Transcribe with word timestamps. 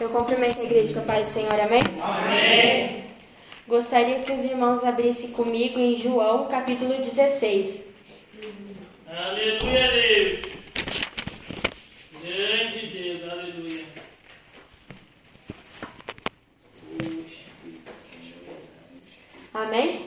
Eu 0.00 0.08
cumprimento 0.08 0.58
a 0.58 0.64
igreja 0.64 0.94
com 0.94 1.00
a 1.00 1.02
paz 1.02 1.28
do 1.28 1.34
Senhor, 1.34 1.60
amém? 1.60 1.82
Amém. 2.02 3.04
Gostaria 3.68 4.20
que 4.20 4.32
os 4.32 4.42
irmãos 4.42 4.82
abrissem 4.82 5.30
comigo 5.30 5.78
em 5.78 5.98
João, 5.98 6.48
capítulo 6.48 6.94
16. 6.94 7.84
Aleluia, 9.06 9.90
Deus. 9.92 10.40
Grande 12.22 12.86
Deus, 12.86 13.30
aleluia. 13.30 13.84
Amém? 19.52 20.06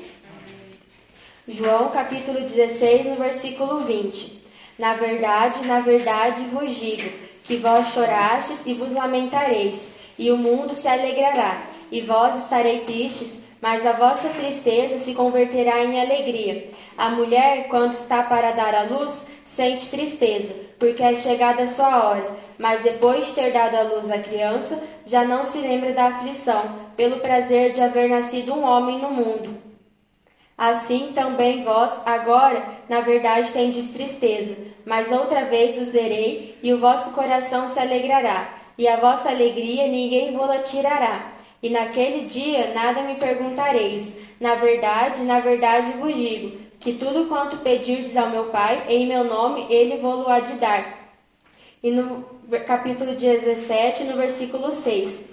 João 1.48 1.92
capítulo 1.92 2.42
16, 2.42 3.06
no 3.06 3.16
versículo 3.16 3.86
20. 3.86 4.42
Na 4.80 4.96
verdade, 4.96 5.68
na 5.68 5.82
verdade 5.82 6.42
vos 6.46 6.76
digo, 6.76 7.12
que 7.44 7.58
vós 7.58 7.88
chorastes 7.94 8.62
e 8.66 8.74
vos 8.74 8.92
lamentareis, 8.94 9.88
e 10.18 10.32
o 10.32 10.38
mundo 10.38 10.74
se 10.74 10.88
alegrará, 10.88 11.64
e 11.92 12.02
vós 12.02 12.38
estareis 12.44 12.84
tristes, 12.84 13.38
mas 13.62 13.86
a 13.86 13.94
vossa 13.94 14.30
tristeza 14.30 15.00
se 15.00 15.14
converterá 15.14 15.84
em 15.84 16.02
alegria. 16.02 16.70
A 16.98 17.10
mulher, 17.10 17.68
quando 17.70 17.94
está 17.94 18.24
para 18.24 18.52
dar 18.52 18.74
à 18.74 18.84
luz, 18.84 19.26
sente 19.46 19.88
tristeza, 19.88 20.54
porque 20.80 21.04
é 21.04 21.16
chegada 21.16 21.64
a 21.64 21.68
sua 21.68 22.10
hora, 22.10 22.28
mas 22.58 22.82
depois 22.82 23.26
de 23.28 23.34
ter 23.34 23.54
dado 23.54 23.76
à 23.76 23.84
luz 23.84 24.10
a 24.12 24.18
criança, 24.18 24.82
já 25.06 25.24
não 25.24 25.44
se 25.44 25.58
lembra 25.60 25.94
da 25.94 26.08
aflição, 26.08 26.62
pelo 26.96 27.20
prazer 27.20 27.72
de 27.72 27.82
haver 27.82 28.10
nascido 28.10 28.54
um 28.54 28.64
homem 28.64 29.00
no 29.00 29.12
mundo. 29.12 29.73
Assim 30.58 31.12
também 31.14 31.64
vós, 31.64 31.92
agora, 32.06 32.64
na 32.88 33.02
verdade, 33.02 33.52
tendes 33.52 33.90
tristeza, 33.90 34.56
mas 34.86 35.12
outra 35.12 35.46
vez 35.46 35.78
os 35.78 35.92
verei, 35.92 36.58
e 36.62 36.72
o 36.72 36.80
vosso 36.80 37.12
coração 37.12 37.68
se 37.68 37.80
alegrará, 37.80 38.54
e 38.78 38.88
a 38.88 38.98
vossa 38.98 39.30
alegria 39.30 39.88
ninguém 39.88 40.32
vô-la 40.32 40.60
tirará. 40.60 41.34
E 41.62 41.70
naquele 41.70 42.26
dia 42.26 42.74
nada 42.74 43.02
me 43.02 43.16
perguntareis. 43.16 44.14
Na 44.40 44.56
verdade, 44.56 45.22
na 45.22 45.40
verdade 45.40 45.94
vos 45.94 46.14
digo, 46.14 46.60
que 46.80 46.94
tudo 46.94 47.28
quanto 47.30 47.58
pedirdes 47.58 48.16
ao 48.16 48.30
meu 48.30 48.46
Pai, 48.46 48.84
em 48.90 49.08
meu 49.08 49.24
nome, 49.24 49.66
ele 49.70 50.00
há 50.28 50.40
de 50.40 50.54
dar. 50.54 51.00
E 51.82 51.90
no 51.90 52.26
capítulo 52.68 53.16
17, 53.16 54.04
no 54.04 54.18
versículo 54.18 54.72
6. 54.72 55.32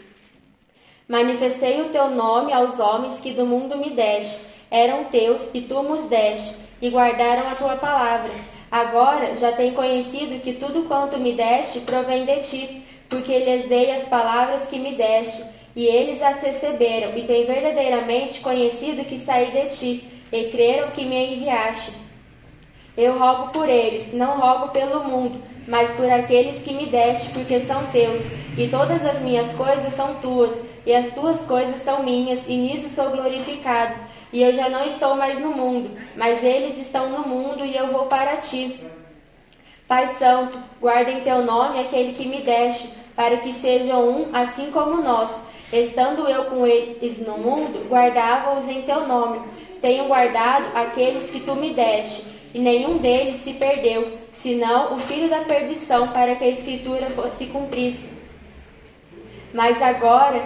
Manifestei 1.08 1.80
o 1.80 1.88
teu 1.88 2.08
nome 2.08 2.52
aos 2.52 2.78
homens 2.78 3.18
que 3.18 3.32
do 3.32 3.44
mundo 3.44 3.76
me 3.76 3.90
deste 3.90 4.49
eram 4.70 5.04
teus 5.04 5.50
e 5.52 5.62
tu 5.62 5.82
nos 5.82 6.04
deste, 6.04 6.56
e 6.80 6.88
guardaram 6.90 7.48
a 7.48 7.54
tua 7.54 7.76
palavra. 7.76 8.30
Agora 8.70 9.36
já 9.36 9.52
têm 9.52 9.72
conhecido 9.72 10.40
que 10.40 10.52
tudo 10.52 10.86
quanto 10.86 11.18
me 11.18 11.32
deste 11.32 11.80
provém 11.80 12.24
de 12.24 12.36
ti, 12.40 12.82
porque 13.08 13.36
lhes 13.36 13.68
dei 13.68 13.90
as 13.90 14.04
palavras 14.04 14.68
que 14.68 14.78
me 14.78 14.94
deste, 14.94 15.42
e 15.74 15.84
eles 15.84 16.22
as 16.22 16.40
receberam, 16.40 17.16
e 17.16 17.22
têm 17.22 17.44
verdadeiramente 17.44 18.40
conhecido 18.40 19.04
que 19.04 19.18
saí 19.18 19.50
de 19.50 19.76
ti, 19.76 20.04
e 20.32 20.44
creram 20.44 20.90
que 20.90 21.04
me 21.04 21.34
enviaste. 21.34 21.92
Eu 22.96 23.18
rogo 23.18 23.50
por 23.50 23.68
eles, 23.68 24.12
não 24.12 24.38
rogo 24.38 24.68
pelo 24.68 25.02
mundo, 25.02 25.42
mas 25.66 25.90
por 25.92 26.10
aqueles 26.10 26.62
que 26.62 26.72
me 26.72 26.86
deste, 26.86 27.30
porque 27.30 27.58
são 27.60 27.84
teus, 27.86 28.20
e 28.56 28.68
todas 28.68 29.04
as 29.04 29.20
minhas 29.20 29.52
coisas 29.54 29.92
são 29.94 30.14
tuas, 30.16 30.52
e 30.86 30.94
as 30.94 31.12
tuas 31.12 31.40
coisas 31.40 31.82
são 31.82 32.02
minhas, 32.04 32.40
e 32.46 32.56
nisso 32.56 32.88
sou 32.90 33.10
glorificado. 33.10 33.94
E 34.32 34.42
eu 34.42 34.52
já 34.52 34.68
não 34.68 34.86
estou 34.86 35.16
mais 35.16 35.38
no 35.40 35.50
mundo, 35.50 35.90
mas 36.16 36.42
eles 36.42 36.78
estão 36.78 37.10
no 37.10 37.26
mundo, 37.26 37.64
e 37.64 37.76
eu 37.76 37.88
vou 37.88 38.06
para 38.06 38.36
ti. 38.36 38.80
Pai 39.88 40.06
Santo, 40.14 40.56
guarda 40.80 41.10
em 41.10 41.22
teu 41.22 41.44
nome 41.44 41.80
aquele 41.80 42.12
que 42.14 42.28
me 42.28 42.42
deste, 42.42 42.88
para 43.16 43.38
que 43.38 43.52
sejam 43.52 44.08
um, 44.08 44.28
assim 44.32 44.70
como 44.70 45.02
nós. 45.02 45.30
Estando 45.72 46.28
eu 46.28 46.44
com 46.44 46.66
eles 46.66 47.18
no 47.18 47.38
mundo, 47.38 47.88
guardava-os 47.88 48.68
em 48.68 48.82
teu 48.82 49.06
nome. 49.06 49.40
Tenho 49.80 50.04
guardado 50.04 50.66
aqueles 50.76 51.28
que 51.30 51.40
tu 51.40 51.56
me 51.56 51.74
deste, 51.74 52.24
e 52.54 52.58
nenhum 52.60 52.98
deles 52.98 53.36
se 53.36 53.52
perdeu, 53.54 54.16
senão 54.34 54.94
o 54.94 55.00
filho 55.00 55.28
da 55.28 55.40
perdição, 55.40 56.08
para 56.08 56.36
que 56.36 56.44
a 56.44 56.48
Escritura 56.48 57.10
fosse 57.10 57.46
cumprisse. 57.46 58.08
Mas 59.52 59.82
agora 59.82 60.44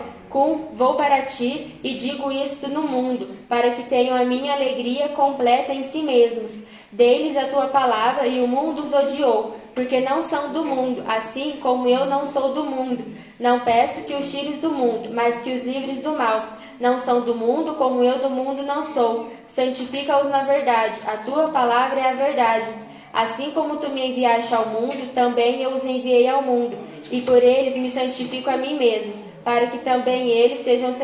vou 0.74 0.94
para 0.94 1.22
ti 1.22 1.78
e 1.82 1.94
digo 1.94 2.32
isto 2.32 2.66
no 2.68 2.82
mundo, 2.82 3.36
para 3.48 3.70
que 3.70 3.84
tenham 3.84 4.16
a 4.16 4.24
minha 4.24 4.52
alegria 4.52 5.08
completa 5.10 5.72
em 5.72 5.84
si 5.84 6.02
mesmos. 6.02 6.50
Deles 6.90 7.36
a 7.36 7.46
tua 7.46 7.68
palavra 7.68 8.26
e 8.26 8.40
o 8.40 8.48
mundo 8.48 8.82
os 8.82 8.92
odiou, 8.92 9.54
porque 9.74 10.00
não 10.00 10.22
são 10.22 10.52
do 10.52 10.64
mundo, 10.64 11.04
assim 11.06 11.58
como 11.62 11.88
eu 11.88 12.06
não 12.06 12.24
sou 12.24 12.52
do 12.52 12.64
mundo. 12.64 13.04
Não 13.38 13.60
peço 13.60 14.02
que 14.02 14.14
os 14.14 14.28
tires 14.28 14.58
do 14.58 14.70
mundo, 14.70 15.10
mas 15.12 15.40
que 15.42 15.52
os 15.52 15.64
livres 15.64 16.02
do 16.02 16.12
mal. 16.12 16.54
Não 16.80 16.98
são 16.98 17.20
do 17.20 17.34
mundo, 17.34 17.74
como 17.74 18.02
eu 18.02 18.18
do 18.18 18.30
mundo 18.30 18.62
não 18.62 18.82
sou. 18.82 19.30
Santifica-os 19.48 20.28
na 20.28 20.42
verdade, 20.42 20.98
a 21.06 21.18
tua 21.18 21.48
palavra 21.48 22.00
é 22.00 22.10
a 22.10 22.14
verdade. 22.14 22.68
Assim 23.12 23.52
como 23.52 23.76
tu 23.76 23.88
me 23.90 24.08
enviaste 24.08 24.52
ao 24.52 24.66
mundo, 24.66 25.14
também 25.14 25.62
eu 25.62 25.70
os 25.70 25.84
enviei 25.84 26.28
ao 26.28 26.42
mundo, 26.42 26.76
e 27.10 27.20
por 27.22 27.40
eles 27.40 27.76
me 27.76 27.88
santifico 27.88 28.50
a 28.50 28.56
mim 28.56 28.76
mesmo 28.76 29.33
para 29.44 29.66
que 29.66 29.78
também 29.78 30.30
eles 30.30 30.60
sejam 30.60 30.96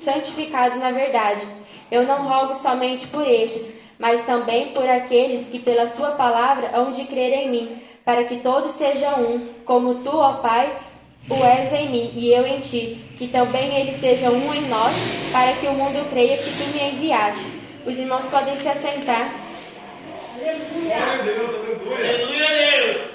santificados 0.00 0.78
na 0.78 0.90
verdade. 0.90 1.46
Eu 1.90 2.04
não 2.06 2.26
rogo 2.26 2.56
somente 2.56 3.06
por 3.06 3.26
estes, 3.26 3.72
mas 3.98 4.24
também 4.26 4.68
por 4.68 4.88
aqueles 4.88 5.46
que 5.46 5.60
pela 5.60 5.86
sua 5.86 6.10
palavra 6.12 6.70
hão 6.74 6.90
de 6.90 7.04
crer 7.04 7.32
em 7.32 7.50
mim, 7.50 7.82
para 8.04 8.24
que 8.24 8.38
todos 8.38 8.72
sejam 8.72 9.20
um, 9.20 9.48
como 9.64 9.96
tu, 9.96 10.10
ó 10.10 10.34
Pai, 10.34 10.76
o 11.30 11.42
és 11.42 11.72
em 11.72 11.88
mim 11.88 12.12
e 12.14 12.32
eu 12.32 12.46
em 12.46 12.60
ti, 12.60 13.00
que 13.16 13.28
também 13.28 13.80
eles 13.80 13.96
sejam 13.96 14.32
um 14.32 14.52
em 14.52 14.68
nós, 14.68 14.94
para 15.32 15.52
que 15.54 15.66
o 15.66 15.72
mundo 15.72 16.06
creia 16.10 16.36
que 16.36 16.50
tu 16.50 16.66
me 16.74 16.90
enviaste. 16.90 17.44
Os 17.86 17.98
irmãos 17.98 18.24
podem 18.26 18.56
se 18.56 18.68
assentar. 18.68 19.32
Aleluia, 20.36 20.96
Aleluia 21.96 22.48
Deus. 22.48 23.13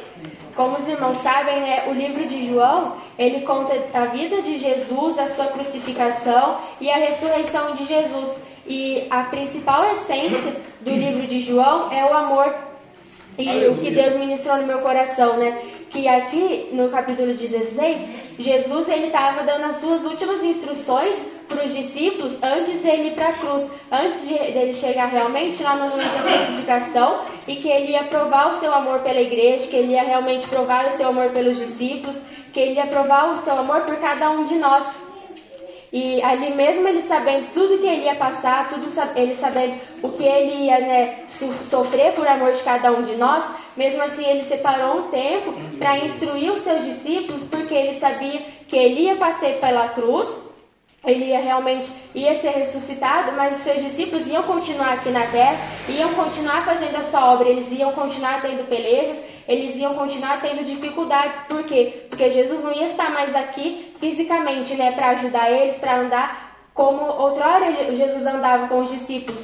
Como 0.56 0.78
os 0.78 0.88
irmãos 0.88 1.18
sabem, 1.18 1.60
né, 1.62 1.86
o 1.88 1.94
livro 1.94 2.28
de 2.28 2.48
João, 2.48 2.98
ele 3.18 3.42
conta 3.42 3.74
a 3.94 4.06
vida 4.06 4.42
de 4.42 4.58
Jesus, 4.58 5.18
a 5.18 5.28
sua 5.36 5.48
crucificação 5.48 6.58
e 6.82 6.90
a 6.90 6.98
ressurreição 6.98 7.76
de 7.76 7.86
Jesus. 7.86 8.30
E 8.68 9.08
a 9.10 9.24
principal 9.24 9.84
essência 9.94 10.56
do 10.82 10.92
livro 10.92 11.26
de 11.28 11.42
João 11.42 11.92
é 11.92 12.06
o 12.06 12.14
amor 12.14 12.70
e 13.40 13.50
Aleluia. 13.50 13.72
o 13.72 13.78
que 13.78 13.92
Deus 13.92 14.16
ministrou 14.16 14.58
no 14.58 14.68
meu 14.68 14.80
coração, 14.80 15.38
né? 15.38 15.62
Que 15.90 16.08
aqui 16.08 16.70
no 16.74 16.90
capítulo 16.90 17.34
16, 17.34 18.02
Jesus 18.38 18.90
ele 18.90 19.08
estava 19.08 19.44
dando 19.44 19.66
as 19.66 19.80
suas 19.80 20.04
últimas 20.04 20.44
instruções 20.44 21.18
para 21.50 21.66
os 21.66 21.76
discípulos 21.76 22.38
antes 22.42 22.82
de 22.82 22.88
ele 22.88 23.10
ir 23.10 23.16
para 23.16 23.30
a 23.30 23.34
cruz, 23.34 23.64
antes 23.92 24.28
de 24.28 24.34
ele 24.36 24.74
chegar 24.74 25.08
realmente 25.08 25.62
lá 25.62 25.76
no 25.76 25.90
momento 25.90 26.24
da 26.24 26.38
crucificação 26.38 27.22
e 27.48 27.56
que 27.58 27.68
ele 27.68 27.92
ia 27.92 28.04
provar 28.04 28.52
o 28.52 28.60
seu 28.60 28.74
amor 28.74 29.00
pela 29.00 29.20
igreja, 29.20 29.68
que 29.68 29.76
ele 29.76 29.94
ia 29.94 30.04
realmente 30.04 30.48
provar 30.48 30.86
o 30.88 30.92
seu 30.92 31.10
amor 31.10 31.32
pelos 31.32 31.58
discípulos, 31.58 32.16
que 32.54 32.60
ele 32.60 32.76
ia 32.76 32.88
provar 32.88 33.34
o 33.34 33.38
seu 33.38 33.54
amor 33.54 33.82
por 33.82 33.96
cada 33.98 34.30
um 34.30 34.46
de 34.46 34.56
nós. 34.56 35.10
E 35.92 36.22
ali 36.22 36.54
mesmo 36.54 36.88
ele 36.88 37.02
sabendo 37.02 37.52
tudo 37.52 37.80
que 37.80 37.88
ele 37.88 38.04
ia 38.04 38.14
passar, 38.14 38.70
tudo 38.70 38.88
ele 39.16 39.34
sabendo 39.34 39.74
o 40.04 40.10
que 40.10 40.24
ele 40.24 40.66
ia 40.66 40.80
né, 40.80 41.24
sofrer 41.68 42.14
por 42.14 42.28
amor 42.28 42.54
de 42.54 42.62
cada 42.62 42.92
um 42.92 43.02
de 43.02 43.16
nós, 43.16 43.44
mesmo 43.76 44.04
assim 44.04 44.24
ele 44.24 44.44
separou 44.44 45.00
um 45.00 45.04
tempo 45.10 45.52
para 45.80 45.98
instruir 45.98 46.52
os 46.52 46.60
seus 46.60 46.86
discípulos, 46.86 47.42
porque 47.50 47.74
ele 47.74 48.00
sabia 48.00 48.40
que 48.68 48.76
ele 48.76 49.02
ia 49.02 49.16
passar 49.16 49.54
pela 49.54 49.90
cruz, 49.90 50.28
ele 51.06 51.26
ia 51.26 51.40
realmente 51.40 51.90
ia 52.14 52.36
ser 52.36 52.50
ressuscitado, 52.50 53.32
mas 53.34 53.58
os 53.58 53.62
seus 53.62 53.82
discípulos 53.82 54.28
iam 54.28 54.44
continuar 54.44 54.94
aqui 54.94 55.10
na 55.10 55.26
terra, 55.28 55.58
iam 55.88 56.14
continuar 56.14 56.66
fazendo 56.66 56.98
a 56.98 57.04
sua 57.04 57.34
obra, 57.34 57.48
eles 57.50 57.72
iam 57.72 57.92
continuar 57.94 58.42
tendo 58.42 58.68
pelejas, 58.68 59.18
eles 59.48 59.76
iam 59.78 59.96
continuar 59.96 60.42
tendo 60.42 60.64
dificuldades. 60.64 61.38
Por 61.48 61.64
quê? 61.64 62.06
Porque 62.10 62.30
Jesus 62.30 62.62
não 62.64 62.74
ia 62.74 62.86
estar 62.86 63.12
mais 63.12 63.34
aqui 63.36 63.94
fisicamente, 64.00 64.76
né, 64.76 64.92
para 64.92 65.10
ajudar 65.10 65.50
eles, 65.52 65.78
para 65.78 66.00
andar 66.00 66.50
como 66.74 67.04
outrora 67.04 67.94
Jesus 67.94 68.26
andava 68.26 68.68
com 68.68 68.80
os 68.82 68.90
discípulos. 68.92 69.44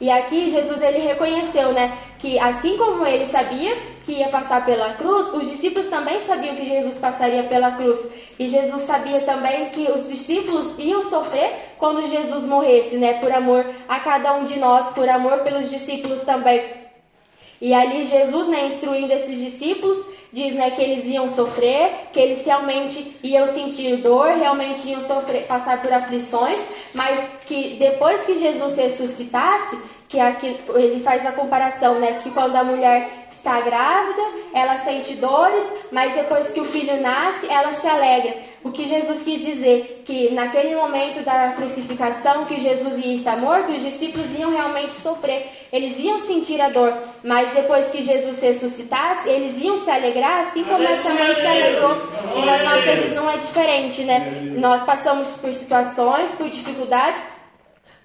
E 0.00 0.10
aqui 0.10 0.48
Jesus 0.48 0.80
ele 0.80 0.98
reconheceu, 0.98 1.72
né, 1.72 1.96
que 2.18 2.38
assim 2.38 2.76
como 2.76 3.06
ele 3.06 3.26
sabia 3.26 3.76
que 4.08 4.14
ia 4.14 4.30
passar 4.30 4.64
pela 4.64 4.94
cruz, 4.94 5.34
os 5.34 5.50
discípulos 5.50 5.86
também 5.90 6.18
sabiam 6.20 6.56
que 6.56 6.64
Jesus 6.64 6.96
passaria 6.96 7.42
pela 7.42 7.72
cruz. 7.72 7.98
E 8.38 8.48
Jesus 8.48 8.86
sabia 8.86 9.20
também 9.20 9.68
que 9.68 9.82
os 9.92 10.08
discípulos 10.08 10.74
iam 10.78 11.10
sofrer 11.10 11.74
quando 11.76 12.08
Jesus 12.08 12.42
morresse, 12.42 12.96
né, 12.96 13.20
por 13.20 13.30
amor 13.30 13.66
a 13.86 14.00
cada 14.00 14.32
um 14.36 14.46
de 14.46 14.58
nós, 14.58 14.94
por 14.94 15.06
amor 15.06 15.40
pelos 15.40 15.68
discípulos 15.68 16.22
também. 16.22 16.62
E 17.60 17.74
ali 17.74 18.06
Jesus, 18.06 18.48
né, 18.48 18.68
instruindo 18.68 19.12
esses 19.12 19.38
discípulos, 19.38 19.98
diz 20.32 20.54
né, 20.54 20.70
que 20.70 20.80
eles 20.80 21.04
iam 21.04 21.28
sofrer, 21.28 22.08
que 22.10 22.18
eles 22.18 22.42
realmente 22.46 23.14
iam 23.22 23.52
sentir 23.52 23.96
dor, 23.98 24.28
realmente 24.28 24.88
iam 24.88 25.02
sofrer, 25.02 25.46
passar 25.46 25.82
por 25.82 25.92
aflições, 25.92 26.64
mas 26.94 27.20
que 27.46 27.76
depois 27.78 28.24
que 28.24 28.38
Jesus 28.38 28.74
ressuscitasse, 28.74 29.76
que 30.08 30.18
aqui 30.18 30.56
ele 30.74 31.02
faz 31.02 31.24
a 31.26 31.32
comparação, 31.32 31.98
né, 31.98 32.20
que 32.22 32.30
quando 32.30 32.56
a 32.56 32.64
mulher 32.64 33.26
está 33.30 33.60
grávida, 33.60 34.22
ela 34.54 34.76
sente 34.76 35.14
dores, 35.16 35.64
mas 35.92 36.14
depois 36.14 36.50
que 36.50 36.60
o 36.60 36.64
filho 36.64 36.98
nasce, 37.00 37.46
ela 37.46 37.72
se 37.72 37.86
alegra. 37.86 38.34
O 38.64 38.70
que 38.70 38.88
Jesus 38.88 39.22
quis 39.22 39.44
dizer 39.44 40.02
que 40.06 40.30
naquele 40.30 40.74
momento 40.74 41.22
da 41.22 41.52
crucificação, 41.52 42.46
que 42.46 42.58
Jesus 42.58 43.04
ia 43.04 43.14
estar 43.14 43.36
morto, 43.36 43.70
os 43.70 43.82
discípulos 43.82 44.26
iam 44.38 44.50
realmente 44.50 44.94
sofrer, 45.02 45.46
eles 45.70 45.98
iam 45.98 46.18
sentir 46.20 46.58
a 46.60 46.70
dor, 46.70 46.94
mas 47.22 47.52
depois 47.52 47.90
que 47.90 48.02
Jesus 48.02 48.40
ressuscitasse, 48.40 49.28
eles 49.28 49.62
iam 49.62 49.84
se 49.84 49.90
alegrar, 49.90 50.46
assim 50.46 50.64
como 50.64 50.82
essa 50.84 51.10
mãe 51.10 51.34
se 51.34 51.46
alegrou. 51.46 51.94
E 52.34 52.44
nas 52.46 52.64
nossas 52.64 52.84
vidas 52.84 53.14
não 53.14 53.30
é 53.30 53.36
diferente, 53.36 54.02
né? 54.04 54.40
Nós 54.56 54.82
passamos 54.84 55.32
por 55.32 55.52
situações, 55.52 56.32
por 56.32 56.48
dificuldades, 56.48 57.20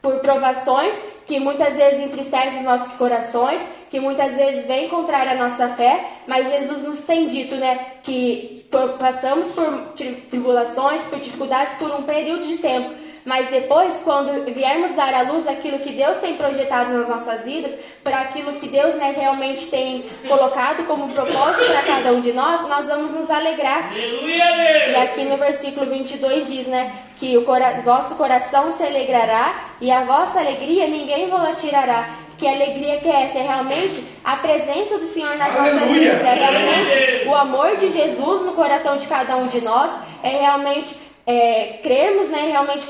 por 0.01 0.19
provações 0.19 0.93
que 1.25 1.39
muitas 1.39 1.73
vezes 1.73 1.99
entristecem 1.99 2.59
os 2.59 2.65
nossos 2.65 2.93
corações, 2.93 3.61
que 3.89 3.99
muitas 3.99 4.33
vezes 4.33 4.65
vem 4.65 4.89
contrária 4.89 5.33
à 5.33 5.35
nossa 5.35 5.69
fé, 5.69 6.03
mas 6.27 6.49
Jesus 6.49 6.83
nos 6.83 6.99
tem 7.01 7.27
dito, 7.27 7.55
né, 7.55 7.93
que 8.03 8.65
passamos 8.97 9.47
por 9.49 9.93
tribulações, 10.29 11.01
por 11.03 11.19
dificuldades 11.19 11.73
por 11.77 11.91
um 11.91 12.03
período 12.03 12.47
de 12.47 12.57
tempo, 12.57 13.02
mas 13.25 13.47
depois, 13.47 14.01
quando 14.03 14.43
viermos 14.53 14.93
dar 14.95 15.13
à 15.13 15.21
luz 15.21 15.47
aquilo 15.47 15.79
que 15.79 15.93
Deus 15.93 16.17
tem 16.17 16.35
projetado 16.35 16.91
nas 16.91 17.07
nossas 17.07 17.45
vidas, 17.45 17.73
para 18.03 18.19
aquilo 18.19 18.53
que 18.53 18.67
Deus 18.67 18.95
né, 18.95 19.13
realmente 19.15 19.67
tem 19.67 20.05
colocado 20.27 20.85
como 20.85 21.13
propósito 21.13 21.65
para 21.71 21.83
cada 21.83 22.11
um 22.11 22.19
de 22.19 22.33
nós, 22.33 22.67
nós 22.67 22.85
vamos 22.87 23.11
nos 23.11 23.29
alegrar. 23.31 23.91
Aleluia, 23.91 24.89
E 24.89 24.95
aqui 24.95 25.23
no 25.23 25.37
versículo 25.37 25.89
22 25.89 26.47
diz, 26.47 26.67
né, 26.67 26.91
que 27.15 27.37
o 27.37 27.45
cora 27.45 27.81
vosso 27.81 28.15
coração 28.15 28.71
se 28.71 28.83
alegrará 28.83 29.69
e 29.79 29.89
a 29.89 30.03
vossa 30.03 30.39
alegria 30.39 30.87
ninguém 30.87 31.29
vos 31.29 31.61
tirará. 31.61 32.09
Que 32.37 32.47
alegria 32.47 32.97
que 32.99 33.07
é 33.07 33.23
essa? 33.23 33.39
É 33.39 33.43
realmente 33.43 34.03
a 34.21 34.35
presença 34.35 34.97
do 34.97 35.05
Senhor 35.05 35.37
nas 35.37 35.53
nossas 35.53 35.83
vidas, 35.83 36.21
é 36.21 36.33
realmente 36.33 37.27
o 37.29 37.35
amor 37.35 37.77
de 37.77 37.89
Jesus 37.91 38.41
no 38.41 38.51
coração 38.51 38.97
de 38.97 39.07
cada 39.07 39.37
um 39.37 39.47
de 39.47 39.61
nós, 39.61 39.91
é 40.21 40.29
realmente 40.29 40.93
é, 41.25 41.79
crermos, 41.81 42.29
né, 42.29 42.49
realmente 42.49 42.83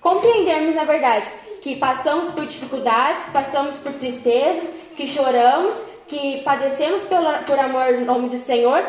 compreendermos 0.00 0.74
na 0.74 0.84
verdade 0.84 1.26
que 1.62 1.76
passamos 1.76 2.28
por 2.28 2.46
dificuldades, 2.46 3.24
que 3.24 3.30
passamos 3.32 3.74
por 3.76 3.92
tristezas, 3.94 4.68
que 4.96 5.06
choramos, 5.06 5.74
que 6.06 6.42
padecemos 6.44 7.02
pela, 7.02 7.38
por 7.38 7.58
amor 7.58 7.92
no 7.94 8.04
nome 8.04 8.28
do 8.28 8.38
Senhor, 8.38 8.84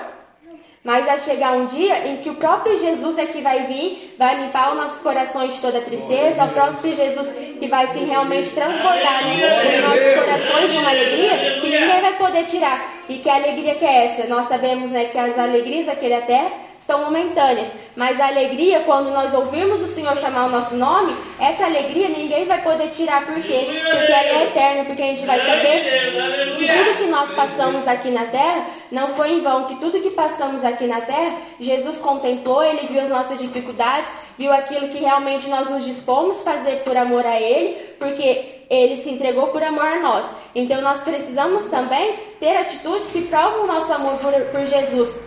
mas 0.83 1.06
vai 1.06 1.18
chegar 1.18 1.54
um 1.54 1.65
dia 1.65 2.07
em 2.07 2.18
que 2.18 2.30
o 2.30 2.36
próprio 2.36 2.80
Jesus 2.80 3.18
é 3.18 3.25
que 3.25 3.42
vai 3.42 3.65
vir, 3.65 4.15
vai 4.18 4.42
limpar 4.42 4.71
os 4.71 4.77
nossos 4.77 5.01
corações 5.01 5.56
de 5.56 5.59
toda 5.59 5.81
tristeza, 5.81 6.45
o 6.45 6.50
próprio 6.50 6.95
Jesus 6.95 7.27
que 7.60 7.68
vai 7.68 7.88
se 7.88 7.98
realmente 8.00 8.51
transbordar 8.51 9.25
né, 9.25 9.36
os 9.36 9.83
nossos 9.83 10.24
corações 10.24 10.71
de 10.71 10.77
uma 10.77 10.89
alegria 10.89 11.60
que 11.60 11.69
ninguém 11.69 12.01
vai 12.01 12.15
poder 12.15 12.45
tirar. 12.45 12.94
E 13.10 13.18
que 13.18 13.30
alegria 13.30 13.75
que 13.75 13.86
é 13.86 14.06
essa? 14.06 14.27
Nós 14.27 14.45
sabemos 14.45 14.89
né, 14.92 15.06
que 15.06 15.18
as 15.18 15.38
alegrias 15.38 15.89
aqui 15.89 16.10
da 16.10 16.21
terra 16.21 16.66
são 16.88 17.04
momentâneas, 17.04 17.68
mas 17.98 18.18
a 18.18 18.28
alegria, 18.28 18.80
quando 18.86 19.10
nós 19.10 19.34
ouvirmos 19.34 19.81
o 19.81 19.94
Senhor 19.94 20.16
chamar 20.18 20.45
o 20.45 20.50
nosso 20.50 20.74
nome, 20.74 21.13
essa 21.38 21.66
alegria 21.66 22.07
ninguém 22.07 22.45
vai 22.45 22.62
poder 22.62 22.88
tirar, 22.92 23.25
por 23.25 23.36
quê? 23.44 23.68
Porque 23.68 24.12
ela 24.13 24.30
é 24.30 24.44
eterna, 24.45 24.86
porque 24.86 25.01
a 25.01 25.07
gente 25.07 25.25
vai 25.25 25.38
saber 25.38 26.56
que 26.57 26.66
tudo 26.66 26.98
que 26.98 27.07
nós 27.07 27.30
passamos 27.36 27.86
aqui 27.86 28.10
na 28.10 28.24
terra 28.28 28.68
não 28.89 29.13
foi 29.16 29.34
em 29.34 29.42
vão, 29.42 29.66
que 29.66 29.75
tudo 29.75 30.01
que 30.01 30.12
passamos 30.12 30.63
aqui 30.63 30.88
na 30.88 31.01
terra, 31.01 31.39
Jesus 31.60 31.98
contemplou, 31.98 32.63
ele 32.63 32.88
viu 32.88 33.01
as 33.01 33.10
nossas 33.10 33.38
dificuldades, 33.38 34.10
viu 34.38 34.54
aquilo 34.54 34.88
que 34.88 35.00
realmente 35.00 35.50
nós 35.50 35.69
nos 35.69 35.84
dispomos 35.84 36.42
fazer 36.42 36.84
por 36.84 36.95
amor 36.95 37.25
a 37.25 37.38
ele, 37.38 37.95
porque 38.00 38.45
ele 38.69 38.95
se 38.95 39.10
entregou 39.10 39.48
por 39.48 39.62
amor 39.62 39.86
a 39.86 40.00
nós. 40.00 40.25
Então 40.56 40.81
nós 40.81 41.01
precisamos 41.01 41.66
também 41.66 42.16
ter 42.39 42.56
atitudes 42.56 43.12
que 43.12 43.24
provam 43.24 43.66
o 43.66 43.68
nosso 43.68 43.92
amor 43.92 44.18
por, 44.19 44.31
por 44.31 44.66
Jesus. 44.66 45.26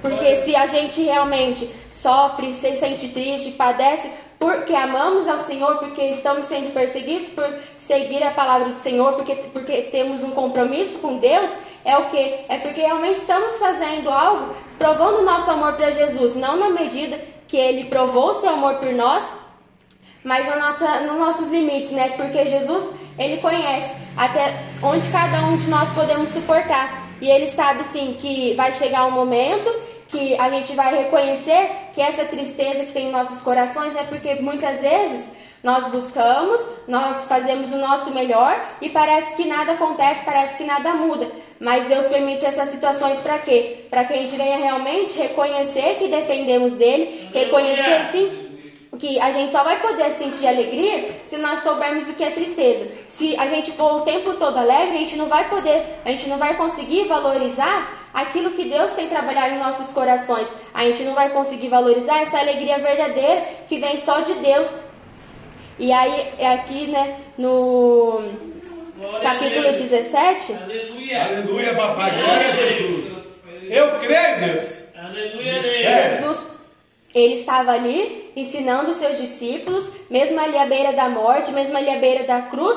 Porque 0.00 0.36
se 0.36 0.54
a 0.54 0.66
gente 0.66 1.02
realmente 1.02 1.68
sofre, 1.90 2.52
se 2.54 2.76
sente 2.76 3.08
triste, 3.08 3.52
padece, 3.52 4.10
porque 4.38 4.74
amamos 4.74 5.26
ao 5.26 5.38
Senhor, 5.38 5.78
porque 5.78 6.02
estamos 6.10 6.44
sendo 6.44 6.72
perseguidos 6.72 7.28
por 7.28 7.48
seguir 7.78 8.22
a 8.22 8.30
palavra 8.30 8.68
do 8.68 8.76
Senhor, 8.76 9.14
porque, 9.14 9.34
porque 9.52 9.82
temos 9.90 10.22
um 10.22 10.30
compromisso 10.30 10.98
com 11.00 11.18
Deus, 11.18 11.50
é 11.84 11.96
o 11.96 12.06
que? 12.06 12.44
É 12.48 12.58
porque 12.62 12.80
realmente 12.80 13.18
estamos 13.18 13.56
fazendo 13.56 14.10
algo 14.10 14.54
provando 14.78 15.18
o 15.18 15.24
nosso 15.24 15.50
amor 15.50 15.72
para 15.72 15.90
Jesus, 15.90 16.36
não 16.36 16.56
na 16.56 16.70
medida 16.70 17.18
que 17.48 17.56
Ele 17.56 17.84
provou 17.88 18.30
o 18.30 18.40
seu 18.40 18.50
amor 18.50 18.74
por 18.74 18.92
nós, 18.92 19.26
mas 20.22 20.46
na 20.46 20.56
nossa, 20.56 21.00
nos 21.00 21.18
nossos 21.18 21.48
limites, 21.48 21.90
né? 21.90 22.10
Porque 22.10 22.44
Jesus, 22.44 22.84
Ele 23.18 23.38
conhece 23.38 23.92
até 24.16 24.54
onde 24.82 25.08
cada 25.10 25.40
um 25.46 25.56
de 25.56 25.68
nós 25.68 25.88
podemos 25.94 26.28
suportar. 26.30 27.08
E 27.20 27.28
Ele 27.28 27.46
sabe, 27.46 27.82
sim, 27.84 28.16
que 28.20 28.54
vai 28.54 28.72
chegar 28.72 29.06
um 29.06 29.10
momento 29.10 29.74
que 30.08 30.38
a 30.38 30.50
gente 30.50 30.72
vai 30.74 30.96
reconhecer 31.04 31.70
que 31.94 32.00
essa 32.00 32.24
tristeza 32.24 32.84
que 32.84 32.92
tem 32.92 33.08
em 33.08 33.12
nossos 33.12 33.40
corações 33.40 33.94
é 33.94 34.04
porque 34.04 34.34
muitas 34.36 34.80
vezes 34.80 35.26
nós 35.62 35.86
buscamos, 35.88 36.60
nós 36.86 37.24
fazemos 37.24 37.72
o 37.72 37.78
nosso 37.78 38.10
melhor 38.10 38.58
e 38.80 38.88
parece 38.88 39.36
que 39.36 39.44
nada 39.44 39.72
acontece, 39.72 40.24
parece 40.24 40.56
que 40.56 40.64
nada 40.64 40.94
muda. 40.94 41.30
Mas 41.60 41.86
Deus 41.88 42.06
permite 42.06 42.44
essas 42.44 42.68
situações 42.68 43.18
para 43.18 43.38
quê? 43.38 43.86
Para 43.90 44.04
que 44.04 44.14
a 44.14 44.16
gente 44.16 44.36
venha 44.36 44.56
realmente 44.56 45.18
reconhecer 45.18 45.96
que 45.98 46.08
dependemos 46.08 46.72
dele, 46.74 47.28
reconhecer 47.32 48.04
sim 48.12 48.47
que 48.98 49.18
a 49.20 49.30
gente 49.30 49.52
só 49.52 49.62
vai 49.62 49.80
poder 49.80 50.10
sentir 50.12 50.46
alegria 50.46 51.20
se 51.24 51.36
nós 51.36 51.60
soubermos 51.60 52.08
o 52.08 52.14
que 52.14 52.24
é 52.24 52.30
tristeza. 52.30 52.88
Se 53.10 53.36
a 53.36 53.46
gente 53.46 53.72
for 53.72 53.96
o 53.96 54.00
tempo 54.02 54.34
todo 54.34 54.56
alegre, 54.56 54.96
a 54.96 55.00
gente 55.00 55.16
não 55.16 55.26
vai 55.26 55.48
poder, 55.48 56.00
a 56.04 56.10
gente 56.10 56.28
não 56.28 56.38
vai 56.38 56.56
conseguir 56.56 57.08
valorizar 57.08 58.08
aquilo 58.12 58.52
que 58.52 58.64
Deus 58.68 58.90
tem 58.92 59.08
trabalhado 59.08 59.54
em 59.54 59.58
nossos 59.58 59.88
corações. 59.88 60.48
A 60.74 60.84
gente 60.84 61.02
não 61.02 61.14
vai 61.14 61.30
conseguir 61.30 61.68
valorizar 61.68 62.20
essa 62.20 62.38
alegria 62.38 62.78
verdadeira 62.78 63.44
que 63.68 63.78
vem 63.78 64.02
só 64.02 64.20
de 64.20 64.34
Deus. 64.34 64.68
E 65.78 65.92
aí, 65.92 66.32
é 66.38 66.54
aqui, 66.54 66.88
né, 66.88 67.18
no 67.36 68.20
capítulo 69.22 69.72
17, 69.72 70.54
Aleluia. 70.54 71.24
Aleluia, 71.24 71.74
papai. 71.74 72.20
Glória 72.20 72.48
a 72.48 72.52
Jesus. 72.52 73.16
Eu 73.68 73.98
creio, 73.98 74.40
Deus. 74.40 74.92
Aleluia, 74.96 75.52
Deus. 75.52 75.66
É. 75.66 76.18
Jesus, 76.20 76.47
ele 77.14 77.34
estava 77.34 77.72
ali 77.72 78.30
ensinando 78.36 78.90
os 78.90 78.96
seus 78.96 79.16
discípulos, 79.16 79.88
mesmo 80.10 80.38
ali 80.38 80.56
à 80.56 80.66
beira 80.66 80.92
da 80.92 81.08
morte, 81.08 81.52
mesmo 81.52 81.76
ali 81.76 81.90
à 81.90 81.98
beira 81.98 82.24
da 82.24 82.42
cruz, 82.42 82.76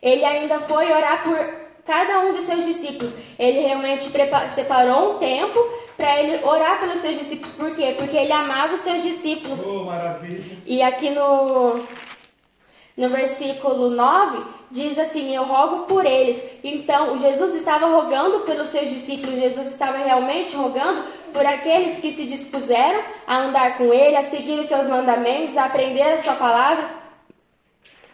ele 0.00 0.24
ainda 0.24 0.60
foi 0.60 0.92
orar 0.92 1.22
por 1.22 1.36
cada 1.84 2.20
um 2.20 2.34
dos 2.34 2.44
seus 2.44 2.64
discípulos. 2.64 3.12
Ele 3.38 3.60
realmente 3.60 4.10
separou 4.54 5.16
um 5.16 5.18
tempo 5.18 5.58
para 5.96 6.20
ele 6.20 6.44
orar 6.44 6.80
pelos 6.80 6.98
seus 6.98 7.18
discípulos. 7.18 7.54
Por 7.54 7.74
quê? 7.74 7.94
Porque 7.96 8.16
ele 8.16 8.32
amava 8.32 8.74
os 8.74 8.80
seus 8.80 9.02
discípulos. 9.02 9.60
Oh, 9.64 9.84
maravilha. 9.84 10.58
E 10.66 10.82
aqui 10.82 11.10
no, 11.10 11.80
no 12.96 13.08
versículo 13.08 13.90
9 13.90 14.44
diz 14.70 14.98
assim: 14.98 15.34
Eu 15.34 15.44
rogo 15.44 15.84
por 15.86 16.04
eles. 16.04 16.42
Então, 16.62 17.18
Jesus 17.18 17.54
estava 17.54 17.86
rogando 17.86 18.40
pelos 18.40 18.68
seus 18.68 18.90
discípulos, 18.90 19.40
Jesus 19.40 19.68
estava 19.68 19.98
realmente 19.98 20.54
rogando 20.54 21.04
por 21.34 21.44
aqueles 21.44 21.98
que 21.98 22.12
se 22.12 22.26
dispuseram 22.26 23.02
a 23.26 23.38
andar 23.38 23.76
com 23.76 23.92
ele, 23.92 24.16
a 24.16 24.22
seguir 24.22 24.56
os 24.60 24.68
seus 24.68 24.86
mandamentos, 24.86 25.56
a 25.56 25.64
aprender 25.64 26.02
a 26.02 26.22
sua 26.22 26.34
palavra. 26.34 26.88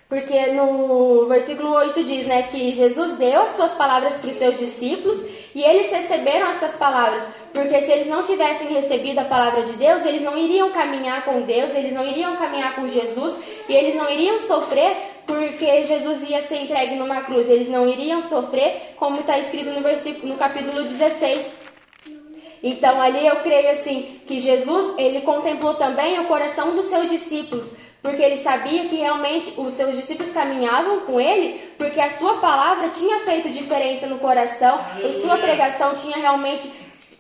Porque 0.09 0.47
no 0.47 1.27
versículo 1.29 1.71
8 1.71 2.03
diz, 2.03 2.27
né, 2.27 2.43
que 2.51 2.73
Jesus 2.73 3.19
deu 3.19 3.43
as 3.43 3.51
suas 3.51 3.73
palavras 3.73 4.15
para 4.15 4.31
os 4.31 4.37
seus 4.37 4.59
discípulos 4.59 5.23
e 5.55 5.63
eles 5.63 5.93
receberam 5.93 6.49
essas 6.49 6.75
palavras. 6.77 7.23
Porque 7.53 7.83
se 7.83 7.93
eles 7.93 8.07
não 8.07 8.23
tivessem 8.25 8.73
recebido 8.73 9.19
a 9.19 9.25
palavra 9.25 9.65
de 9.65 9.75
Deus, 9.75 10.05
eles 10.05 10.23
não 10.23 10.37
iriam 10.39 10.71
caminhar 10.71 11.25
com 11.27 11.43
Deus, 11.43 11.71
eles 11.75 11.93
não 11.93 12.05
iriam 12.05 12.35
caminhar 12.37 12.75
com 12.75 12.89
Jesus 12.89 13.37
e 13.69 13.75
eles 13.75 13.95
não 13.95 14.11
iriam 14.11 14.39
sofrer 14.47 14.97
porque 15.27 15.83
Jesus 15.83 16.29
ia 16.29 16.41
ser 16.41 16.63
entregue 16.63 16.97
numa 16.97 17.21
cruz. 17.21 17.49
Eles 17.49 17.69
não 17.69 17.87
iriam 17.87 18.23
sofrer, 18.23 18.95
como 18.97 19.21
está 19.21 19.39
escrito 19.39 19.71
no 19.71 19.83
versículo, 19.83 20.33
no 20.33 20.39
capítulo 20.39 20.85
16. 20.85 21.70
Então 22.63 23.01
ali 23.01 23.27
eu 23.27 23.37
creio 23.37 23.71
assim 23.71 24.21
que 24.27 24.39
Jesus 24.39 24.95
ele 24.99 25.23
contemplou 25.23 25.75
também 25.75 26.21
o 26.21 26.27
coração 26.27 26.77
dos 26.77 26.87
seus 26.87 27.09
discípulos, 27.09 27.67
porque 28.03 28.23
ele 28.23 28.37
sabia 28.37 28.89
que 28.89 28.97
realmente 28.97 29.55
os 29.59 29.75
seus 29.75 29.97
discípulos 29.97 30.33
caminhavam 30.33 31.01
com 31.01 31.21
ele, 31.21 31.61
porque 31.77 32.01
a 32.01 32.11
sua 32.19 32.39
palavra 32.39 32.89
tinha 32.91 33.21
feito 33.21 33.51
diferença 33.51 34.07
no 34.07 34.19
coração, 34.19 34.79
a 34.79 35.13
sua 35.13 35.37
pregação 35.39 35.95
tinha 35.95 36.17
realmente 36.17 36.71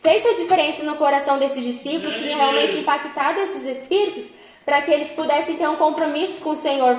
feito 0.02 0.28
a 0.28 0.34
diferença 0.34 0.82
no 0.82 0.96
coração 0.96 1.38
desses 1.38 1.62
discípulos, 1.62 2.16
tinha 2.16 2.36
realmente 2.36 2.78
impactado 2.78 3.40
esses 3.40 3.64
espíritos 3.76 4.24
para 4.64 4.82
que 4.82 4.90
eles 4.90 5.08
pudessem 5.08 5.56
ter 5.56 5.68
um 5.68 5.76
compromisso 5.76 6.40
com 6.40 6.50
o 6.50 6.56
Senhor. 6.56 6.98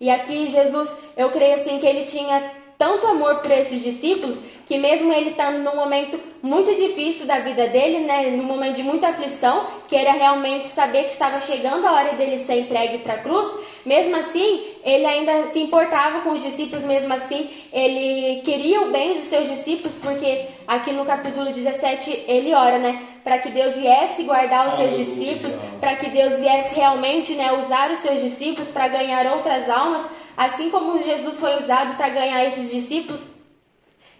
E 0.00 0.10
aqui 0.10 0.48
Jesus, 0.50 0.88
eu 1.16 1.30
creio 1.30 1.54
assim 1.54 1.78
que 1.78 1.86
ele 1.86 2.04
tinha 2.04 2.52
tanto 2.78 3.06
amor 3.06 3.36
por 3.36 3.50
esses 3.50 3.82
discípulos 3.82 4.36
que 4.66 4.76
mesmo 4.76 5.12
ele 5.12 5.30
estando 5.30 5.58
num 5.58 5.76
momento 5.76 6.18
muito 6.42 6.74
difícil 6.74 7.24
da 7.24 7.38
vida 7.38 7.68
dele, 7.68 8.00
né, 8.00 8.30
num 8.30 8.42
momento 8.42 8.74
de 8.76 8.82
muita 8.82 9.08
aflição, 9.08 9.66
que 9.88 9.94
era 9.94 10.12
realmente 10.12 10.66
saber 10.66 11.04
que 11.04 11.12
estava 11.12 11.40
chegando 11.40 11.86
a 11.86 11.92
hora 11.92 12.14
dele 12.14 12.38
ser 12.38 12.60
entregue 12.60 12.98
para 12.98 13.14
a 13.14 13.18
cruz, 13.18 13.46
mesmo 13.84 14.16
assim, 14.16 14.64
ele 14.84 15.06
ainda 15.06 15.46
se 15.48 15.60
importava 15.60 16.20
com 16.22 16.30
os 16.30 16.42
discípulos, 16.42 16.84
mesmo 16.84 17.14
assim, 17.14 17.48
ele 17.72 18.42
queria 18.42 18.80
o 18.80 18.90
bem 18.90 19.14
dos 19.14 19.26
seus 19.26 19.48
discípulos, 19.48 19.92
porque 20.02 20.46
aqui 20.66 20.90
no 20.90 21.04
capítulo 21.04 21.52
17 21.52 22.24
ele 22.26 22.52
ora, 22.52 22.78
né, 22.78 23.00
para 23.22 23.38
que 23.38 23.50
Deus 23.50 23.76
viesse 23.76 24.24
guardar 24.24 24.68
os 24.68 24.74
seus 24.74 24.96
discípulos, 24.96 25.54
para 25.78 25.94
que 25.94 26.10
Deus 26.10 26.40
viesse 26.40 26.74
realmente, 26.74 27.34
né, 27.34 27.52
usar 27.52 27.92
os 27.92 28.00
seus 28.00 28.20
discípulos 28.20 28.68
para 28.70 28.88
ganhar 28.88 29.26
outras 29.32 29.70
almas, 29.70 30.04
assim 30.36 30.70
como 30.70 31.00
Jesus 31.02 31.38
foi 31.38 31.56
usado 31.56 31.96
para 31.96 32.08
ganhar 32.08 32.44
esses 32.44 32.68
discípulos. 32.68 33.35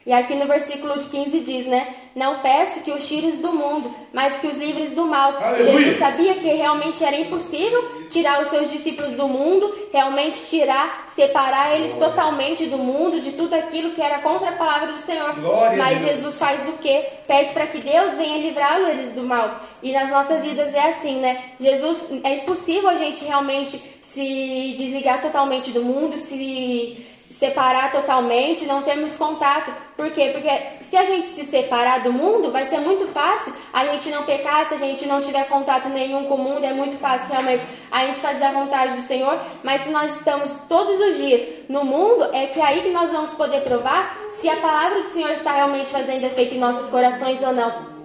E 0.06 0.12
aqui 0.12 0.36
no 0.36 0.46
versículo 0.46 1.02
15 1.02 1.40
diz, 1.40 1.66
né? 1.66 1.96
Não 2.14 2.38
peço 2.38 2.80
que 2.80 2.92
os 2.92 3.06
tires 3.08 3.40
do 3.40 3.52
mundo, 3.52 3.92
mas 4.12 4.38
que 4.38 4.46
os 4.46 4.56
livres 4.56 4.92
do 4.92 5.04
mal. 5.04 5.36
Aleluia. 5.36 5.78
Jesus 5.80 5.98
sabia 5.98 6.34
que 6.34 6.46
realmente 6.46 7.04
era 7.04 7.16
impossível 7.16 8.06
tirar 8.08 8.40
os 8.40 8.48
seus 8.48 8.70
discípulos 8.70 9.16
do 9.16 9.26
mundo, 9.26 9.88
realmente 9.92 10.40
tirar, 10.46 11.08
separar 11.08 11.74
eles 11.74 11.92
totalmente 11.94 12.66
do 12.66 12.78
mundo, 12.78 13.20
de 13.20 13.32
tudo 13.32 13.52
aquilo 13.54 13.90
que 13.90 14.00
era 14.00 14.20
contra 14.20 14.50
a 14.50 14.52
palavra 14.52 14.92
do 14.92 14.98
Senhor. 15.00 15.34
Glória 15.34 15.76
mas. 15.76 16.00
Jesus 16.00 16.38
faz 16.38 16.66
o 16.68 16.74
quê? 16.74 17.04
Pede 17.26 17.52
para 17.52 17.66
que 17.66 17.80
Deus 17.80 18.14
venha 18.14 18.38
livrá-los 18.38 18.88
eles 18.88 19.10
do 19.10 19.24
mal. 19.24 19.60
E 19.82 19.90
nas 19.90 20.08
nossas 20.08 20.40
vidas 20.40 20.72
é 20.72 20.88
assim, 20.88 21.16
né? 21.16 21.42
Jesus, 21.58 21.98
é 22.22 22.36
impossível 22.36 22.88
a 22.88 22.96
gente 22.96 23.24
realmente 23.24 23.82
se 24.14 24.74
desligar 24.78 25.20
totalmente 25.20 25.72
do 25.72 25.82
mundo, 25.82 26.16
se 26.16 27.04
separar 27.38 27.92
totalmente, 27.92 28.66
não 28.66 28.82
termos 28.82 29.12
contato. 29.14 29.70
Por 29.96 30.10
quê? 30.10 30.30
Porque 30.32 30.50
se 30.88 30.96
a 30.96 31.04
gente 31.04 31.28
se 31.28 31.44
separar 31.44 32.02
do 32.02 32.12
mundo, 32.12 32.50
vai 32.50 32.64
ser 32.64 32.78
muito 32.78 33.06
fácil 33.12 33.52
a 33.72 33.86
gente 33.86 34.08
não 34.08 34.24
pecar, 34.24 34.66
se 34.66 34.74
a 34.74 34.78
gente 34.78 35.06
não 35.06 35.20
tiver 35.20 35.44
contato 35.48 35.88
nenhum 35.88 36.24
com 36.24 36.34
o 36.34 36.38
mundo, 36.38 36.64
é 36.64 36.72
muito 36.72 36.98
fácil 36.98 37.28
realmente 37.30 37.64
a 37.90 38.06
gente 38.06 38.20
fazer 38.20 38.44
a 38.44 38.52
vontade 38.52 38.96
do 38.96 39.06
Senhor. 39.06 39.38
Mas 39.62 39.82
se 39.82 39.90
nós 39.90 40.16
estamos 40.16 40.50
todos 40.68 40.98
os 40.98 41.16
dias 41.16 41.42
no 41.68 41.84
mundo, 41.84 42.24
é 42.32 42.46
que 42.46 42.60
é 42.60 42.64
aí 42.64 42.80
que 42.80 42.90
nós 42.90 43.10
vamos 43.10 43.30
poder 43.34 43.62
provar 43.62 44.16
se 44.30 44.48
a 44.48 44.56
palavra 44.56 45.02
do 45.02 45.10
Senhor 45.10 45.30
está 45.30 45.52
realmente 45.52 45.90
fazendo 45.90 46.24
efeito 46.24 46.54
em 46.54 46.58
nossos 46.58 46.88
corações 46.90 47.42
ou 47.42 47.52
não. 47.52 47.95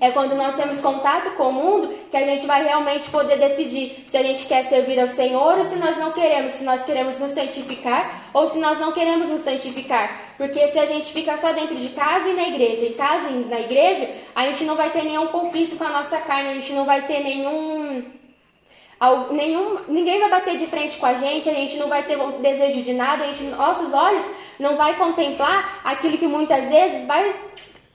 É 0.00 0.10
quando 0.12 0.34
nós 0.34 0.56
temos 0.56 0.80
contato 0.80 1.32
com 1.36 1.50
o 1.50 1.52
mundo 1.52 1.94
que 2.10 2.16
a 2.16 2.24
gente 2.24 2.46
vai 2.46 2.64
realmente 2.64 3.10
poder 3.10 3.38
decidir 3.38 4.04
se 4.08 4.16
a 4.16 4.22
gente 4.22 4.46
quer 4.46 4.64
servir 4.64 4.98
ao 4.98 5.08
Senhor 5.08 5.58
ou 5.58 5.64
se 5.64 5.76
nós 5.76 5.98
não 5.98 6.10
queremos, 6.12 6.52
se 6.52 6.64
nós 6.64 6.82
queremos 6.84 7.18
nos 7.18 7.32
santificar 7.32 8.30
ou 8.32 8.46
se 8.46 8.58
nós 8.58 8.80
não 8.80 8.92
queremos 8.92 9.28
nos 9.28 9.42
santificar. 9.42 10.34
Porque 10.38 10.66
se 10.68 10.78
a 10.78 10.86
gente 10.86 11.12
fica 11.12 11.36
só 11.36 11.52
dentro 11.52 11.76
de 11.76 11.90
casa 11.90 12.28
e 12.28 12.32
na 12.32 12.48
igreja, 12.48 12.86
e 12.86 12.94
casa 12.94 13.28
e 13.28 13.44
na 13.44 13.60
igreja, 13.60 14.08
a 14.34 14.46
gente 14.46 14.64
não 14.64 14.74
vai 14.74 14.88
ter 14.90 15.04
nenhum 15.04 15.26
conflito 15.26 15.76
com 15.76 15.84
a 15.84 15.90
nossa 15.90 16.16
carne, 16.16 16.48
a 16.48 16.54
gente 16.54 16.72
não 16.72 16.86
vai 16.86 17.06
ter 17.06 17.22
nenhum 17.22 18.02
Nenhum, 19.30 19.78
ninguém 19.88 20.20
vai 20.20 20.28
bater 20.28 20.58
de 20.58 20.66
frente 20.66 20.98
com 20.98 21.06
a 21.06 21.14
gente, 21.14 21.48
a 21.48 21.54
gente 21.54 21.78
não 21.78 21.88
vai 21.88 22.02
ter 22.02 22.18
desejo 22.42 22.82
de 22.82 22.92
nada, 22.92 23.24
a 23.24 23.26
gente, 23.28 23.44
nossos 23.44 23.94
olhos 23.94 24.22
não 24.58 24.76
vai 24.76 24.94
contemplar 24.98 25.80
aquilo 25.82 26.18
que 26.18 26.26
muitas 26.26 26.68
vezes 26.68 27.06
vai 27.06 27.34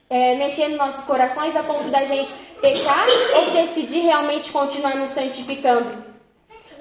é, 0.08 0.34
mexer 0.36 0.68
nos 0.68 0.78
nossos 0.78 1.04
corações 1.04 1.54
a 1.56 1.62
ponto 1.62 1.90
da 1.90 2.04
gente 2.04 2.32
pecar 2.60 3.06
ou 3.36 3.50
decidir 3.52 4.00
realmente 4.00 4.50
continuar 4.50 4.96
nos 4.96 5.10
santificando. 5.10 6.06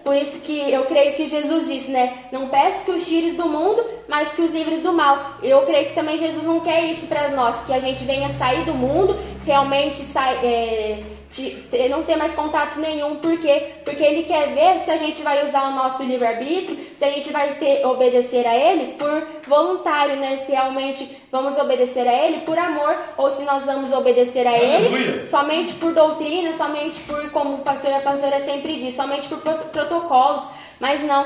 Por 0.03 0.15
isso 0.15 0.39
que 0.41 0.71
eu 0.71 0.85
creio 0.85 1.15
que 1.15 1.25
Jesus 1.25 1.67
disse, 1.67 1.89
né? 1.89 2.25
Não 2.31 2.47
peço 2.47 2.85
que 2.85 2.91
os 2.91 3.07
tires 3.07 3.35
do 3.35 3.47
mundo, 3.47 3.83
mas 4.07 4.31
que 4.33 4.41
os 4.43 4.51
livres 4.51 4.83
do 4.83 4.93
mal. 4.93 5.37
Eu 5.41 5.63
creio 5.65 5.87
que 5.87 5.95
também 5.95 6.19
Jesus 6.19 6.43
não 6.43 6.59
quer 6.59 6.85
isso 6.91 7.07
para 7.07 7.29
nós, 7.29 7.55
que 7.65 7.73
a 7.73 7.79
gente 7.79 8.03
venha 8.03 8.29
sair 8.29 8.65
do 8.65 8.73
mundo, 8.75 9.17
realmente 9.43 9.97
sai, 10.03 10.45
é, 10.45 11.03
de- 11.31 11.89
não 11.89 12.03
ter 12.03 12.15
mais 12.15 12.33
contato 12.33 12.79
nenhum. 12.79 13.15
Por 13.17 13.37
quê? 13.39 13.73
Porque 13.83 14.03
Ele 14.03 14.23
quer 14.23 14.53
ver 14.53 14.79
se 14.85 14.91
a 14.91 14.97
gente 14.97 15.21
vai 15.21 15.45
usar 15.45 15.69
o 15.69 15.75
nosso 15.75 16.01
livre-arbítrio, 16.03 16.77
se 16.95 17.03
a 17.05 17.09
gente 17.11 17.31
vai 17.31 17.53
ter, 17.55 17.85
obedecer 17.85 18.45
a 18.47 18.55
Ele 18.55 18.93
por 18.93 19.27
voluntário, 19.47 20.15
né? 20.17 20.37
Se 20.45 20.51
realmente 20.51 21.17
vamos 21.31 21.57
obedecer 21.57 22.07
a 22.07 22.13
Ele 22.13 22.41
por 22.41 22.57
amor, 22.57 22.97
ou 23.17 23.29
se 23.31 23.43
nós 23.43 23.63
vamos 23.65 23.91
obedecer 23.93 24.47
a 24.47 24.57
Ele 24.57 24.87
Aleluia. 24.87 25.27
somente 25.27 25.73
por 25.73 25.93
doutrina, 25.93 26.53
somente 26.53 26.99
por, 27.01 27.29
como 27.31 27.55
o 27.55 27.59
pastor 27.59 27.91
e 27.91 27.95
a 27.95 27.99
pastora 28.01 28.39
sempre 28.39 28.75
diz, 28.79 28.93
somente 28.95 29.27
por 29.27 29.39
pro- 29.39 29.65
protocolos, 29.71 30.43
mas 30.79 31.01
não. 31.01 31.25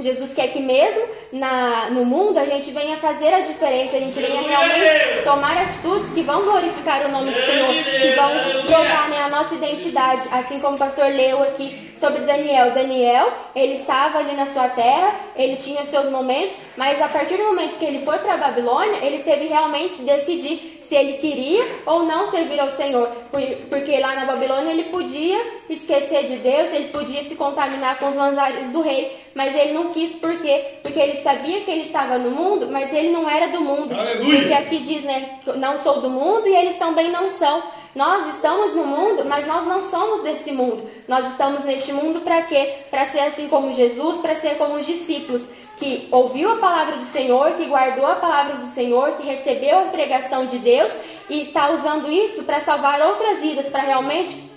Jesus 0.00 0.32
quer 0.34 0.48
que 0.48 0.60
mesmo 0.60 1.02
na, 1.32 1.90
no 1.90 2.04
mundo 2.04 2.38
a 2.38 2.44
gente 2.44 2.70
venha 2.70 2.96
fazer 2.98 3.32
a 3.32 3.40
diferença, 3.40 3.96
a 3.96 4.00
gente 4.00 4.18
venha 4.18 4.42
realmente 4.42 5.22
tomar 5.24 5.56
atitudes 5.56 6.12
que 6.12 6.22
vão 6.22 6.42
glorificar 6.42 7.06
o 7.06 7.08
nome 7.10 7.32
do 7.32 7.40
Senhor, 7.40 7.72
que 7.72 8.14
vão 8.16 8.64
provar 8.66 9.10
né, 9.10 9.22
a 9.22 9.28
nossa 9.28 9.54
identidade, 9.54 10.22
assim 10.32 10.58
como 10.60 10.76
o 10.76 10.78
pastor 10.78 11.06
leu 11.06 11.42
aqui 11.42 11.92
sobre 12.00 12.20
Daniel. 12.20 12.72
Daniel, 12.72 13.32
ele 13.54 13.74
estava 13.74 14.18
ali 14.18 14.34
na 14.34 14.46
sua 14.46 14.68
terra, 14.68 15.14
ele 15.36 15.56
tinha 15.56 15.84
seus 15.84 16.10
momentos, 16.10 16.54
mas 16.76 17.00
a 17.02 17.08
partir 17.08 17.36
do 17.36 17.44
momento 17.44 17.78
que 17.78 17.84
ele 17.84 18.04
foi 18.04 18.18
para 18.18 18.34
a 18.34 18.38
Babilônia, 18.38 19.04
ele 19.04 19.22
teve 19.22 19.46
realmente 19.46 19.96
de 19.96 20.04
decidir 20.04 20.77
se 20.88 20.94
ele 20.94 21.18
queria 21.18 21.62
ou 21.84 22.04
não 22.04 22.26
servir 22.30 22.58
ao 22.58 22.70
Senhor, 22.70 23.08
Por- 23.30 23.40
porque 23.68 23.98
lá 24.00 24.14
na 24.14 24.24
Babilônia 24.24 24.70
ele 24.70 24.84
podia 24.84 25.38
esquecer 25.68 26.24
de 26.26 26.36
Deus, 26.36 26.72
ele 26.72 26.88
podia 26.88 27.22
se 27.24 27.34
contaminar 27.34 27.98
com 27.98 28.08
os 28.08 28.14
manjares 28.16 28.70
do 28.70 28.80
rei, 28.80 29.16
mas 29.34 29.54
ele 29.54 29.72
não 29.74 29.92
quis, 29.92 30.12
por 30.16 30.38
quê? 30.38 30.78
Porque 30.82 30.98
ele 30.98 31.16
sabia 31.20 31.60
que 31.60 31.70
ele 31.70 31.82
estava 31.82 32.16
no 32.16 32.30
mundo, 32.30 32.68
mas 32.70 32.90
ele 32.92 33.10
não 33.10 33.28
era 33.28 33.48
do 33.48 33.60
mundo. 33.60 33.94
Aleluia. 33.94 34.38
Porque 34.40 34.54
aqui 34.54 34.78
diz, 34.78 35.02
né, 35.04 35.38
não 35.56 35.76
sou 35.78 36.00
do 36.00 36.08
mundo 36.08 36.48
e 36.48 36.56
eles 36.56 36.76
também 36.76 37.10
não 37.10 37.24
são. 37.24 37.60
Nós 37.94 38.34
estamos 38.34 38.74
no 38.74 38.86
mundo, 38.86 39.24
mas 39.26 39.46
nós 39.46 39.66
não 39.66 39.82
somos 39.90 40.22
desse 40.22 40.52
mundo. 40.52 40.88
Nós 41.06 41.26
estamos 41.30 41.64
neste 41.64 41.92
mundo 41.92 42.20
para 42.22 42.42
quê? 42.42 42.74
Para 42.90 43.04
ser 43.06 43.20
assim 43.20 43.48
como 43.48 43.72
Jesus, 43.72 44.16
para 44.18 44.36
ser 44.36 44.56
como 44.56 44.76
os 44.76 44.86
discípulos 44.86 45.42
que 45.78 46.08
ouviu 46.10 46.52
a 46.52 46.56
palavra 46.56 46.96
do 46.96 47.04
Senhor, 47.04 47.52
que 47.52 47.66
guardou 47.66 48.06
a 48.06 48.16
palavra 48.16 48.56
do 48.56 48.66
Senhor, 48.66 49.12
que 49.12 49.26
recebeu 49.26 49.78
a 49.78 49.84
pregação 49.84 50.46
de 50.46 50.58
Deus 50.58 50.92
e 51.30 51.44
está 51.44 51.70
usando 51.70 52.10
isso 52.10 52.42
para 52.44 52.60
salvar 52.60 53.00
outras 53.00 53.40
vidas, 53.40 53.68
para 53.68 53.82
realmente 53.82 54.48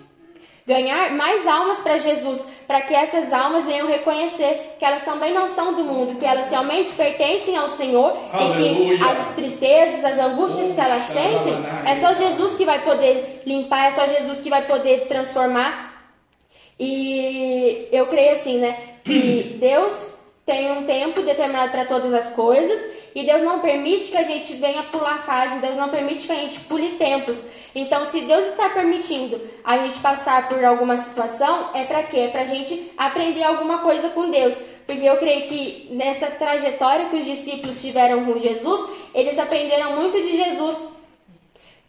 ganhar 0.66 1.12
mais 1.12 1.46
almas 1.46 1.80
para 1.80 1.98
Jesus, 1.98 2.42
para 2.68 2.82
que 2.82 2.94
essas 2.94 3.34
almas 3.34 3.66
venham 3.66 3.88
reconhecer 3.88 4.76
que 4.80 4.86
elas 4.86 5.04
também 5.04 5.34
não 5.34 5.50
são 5.50 5.74
do 5.74 5.84
mundo, 5.84 6.18
que 6.18 6.26
elas 6.26 6.50
realmente 6.50 6.92
pertencem 6.92 7.58
ao 7.58 7.70
Senhor 7.70 8.16
e 8.34 8.38
Aleluia. 8.38 8.98
que 8.98 9.04
as 9.04 9.36
tristezas, 9.36 10.06
as 10.06 10.20
angústias 10.20 10.74
que 10.74 10.80
elas 10.80 11.04
sentem, 11.04 11.56
é 11.86 11.96
só 11.96 12.14
Jesus 12.14 12.56
que 12.56 12.66
vai 12.66 12.82
poder 12.84 13.42
limpar, 13.46 13.92
é 13.92 13.96
só 13.96 14.08
Jesus 14.08 14.40
que 14.40 14.50
vai 14.50 14.66
poder 14.66 15.08
transformar. 15.08 15.92
E 16.80 17.88
eu 17.92 18.08
creio 18.08 18.34
assim, 18.34 18.58
né, 18.58 18.78
que 19.04 19.58
Deus 19.60 20.11
tem 20.52 20.70
um 20.70 20.84
tempo 20.84 21.22
determinado 21.22 21.72
para 21.72 21.86
todas 21.86 22.14
as 22.14 22.34
coisas 22.34 22.78
e 23.16 23.24
Deus 23.24 23.42
não 23.42 23.62
permite 23.62 24.12
que 24.12 24.18
a 24.18 24.24
gente 24.24 24.54
venha 24.56 24.84
pular 24.84 25.24
fase, 25.24 25.60
Deus 25.60 25.78
não 25.78 25.88
permite 25.88 26.28
que 26.28 26.32
a 26.32 26.36
gente 26.36 26.60
pule 26.62 26.98
tempos. 26.98 27.42
Então, 27.74 28.06
se 28.08 28.20
Deus 28.20 28.48
está 28.48 28.70
permitindo 28.70 29.40
a 29.64 29.78
gente 29.78 29.98
passar 30.00 30.50
por 30.50 30.62
alguma 30.66 30.98
situação, 30.98 31.70
é 31.74 31.86
para 31.86 32.04
quê? 32.04 32.20
É 32.20 32.28
para 32.28 32.42
a 32.42 32.46
gente 32.46 32.92
aprender 32.98 33.44
alguma 33.44 33.78
coisa 33.78 34.10
com 34.10 34.30
Deus. 34.30 34.54
Porque 34.86 35.06
eu 35.06 35.16
creio 35.18 35.48
que 35.48 35.88
nessa 35.92 36.28
trajetória 36.28 37.06
que 37.06 37.16
os 37.16 37.26
discípulos 37.26 37.80
tiveram 37.80 38.26
com 38.26 38.38
Jesus, 38.38 38.90
eles 39.16 39.40
aprenderam 39.40 39.96
muito 39.96 40.22
de 40.22 40.36
Jesus 40.36 40.92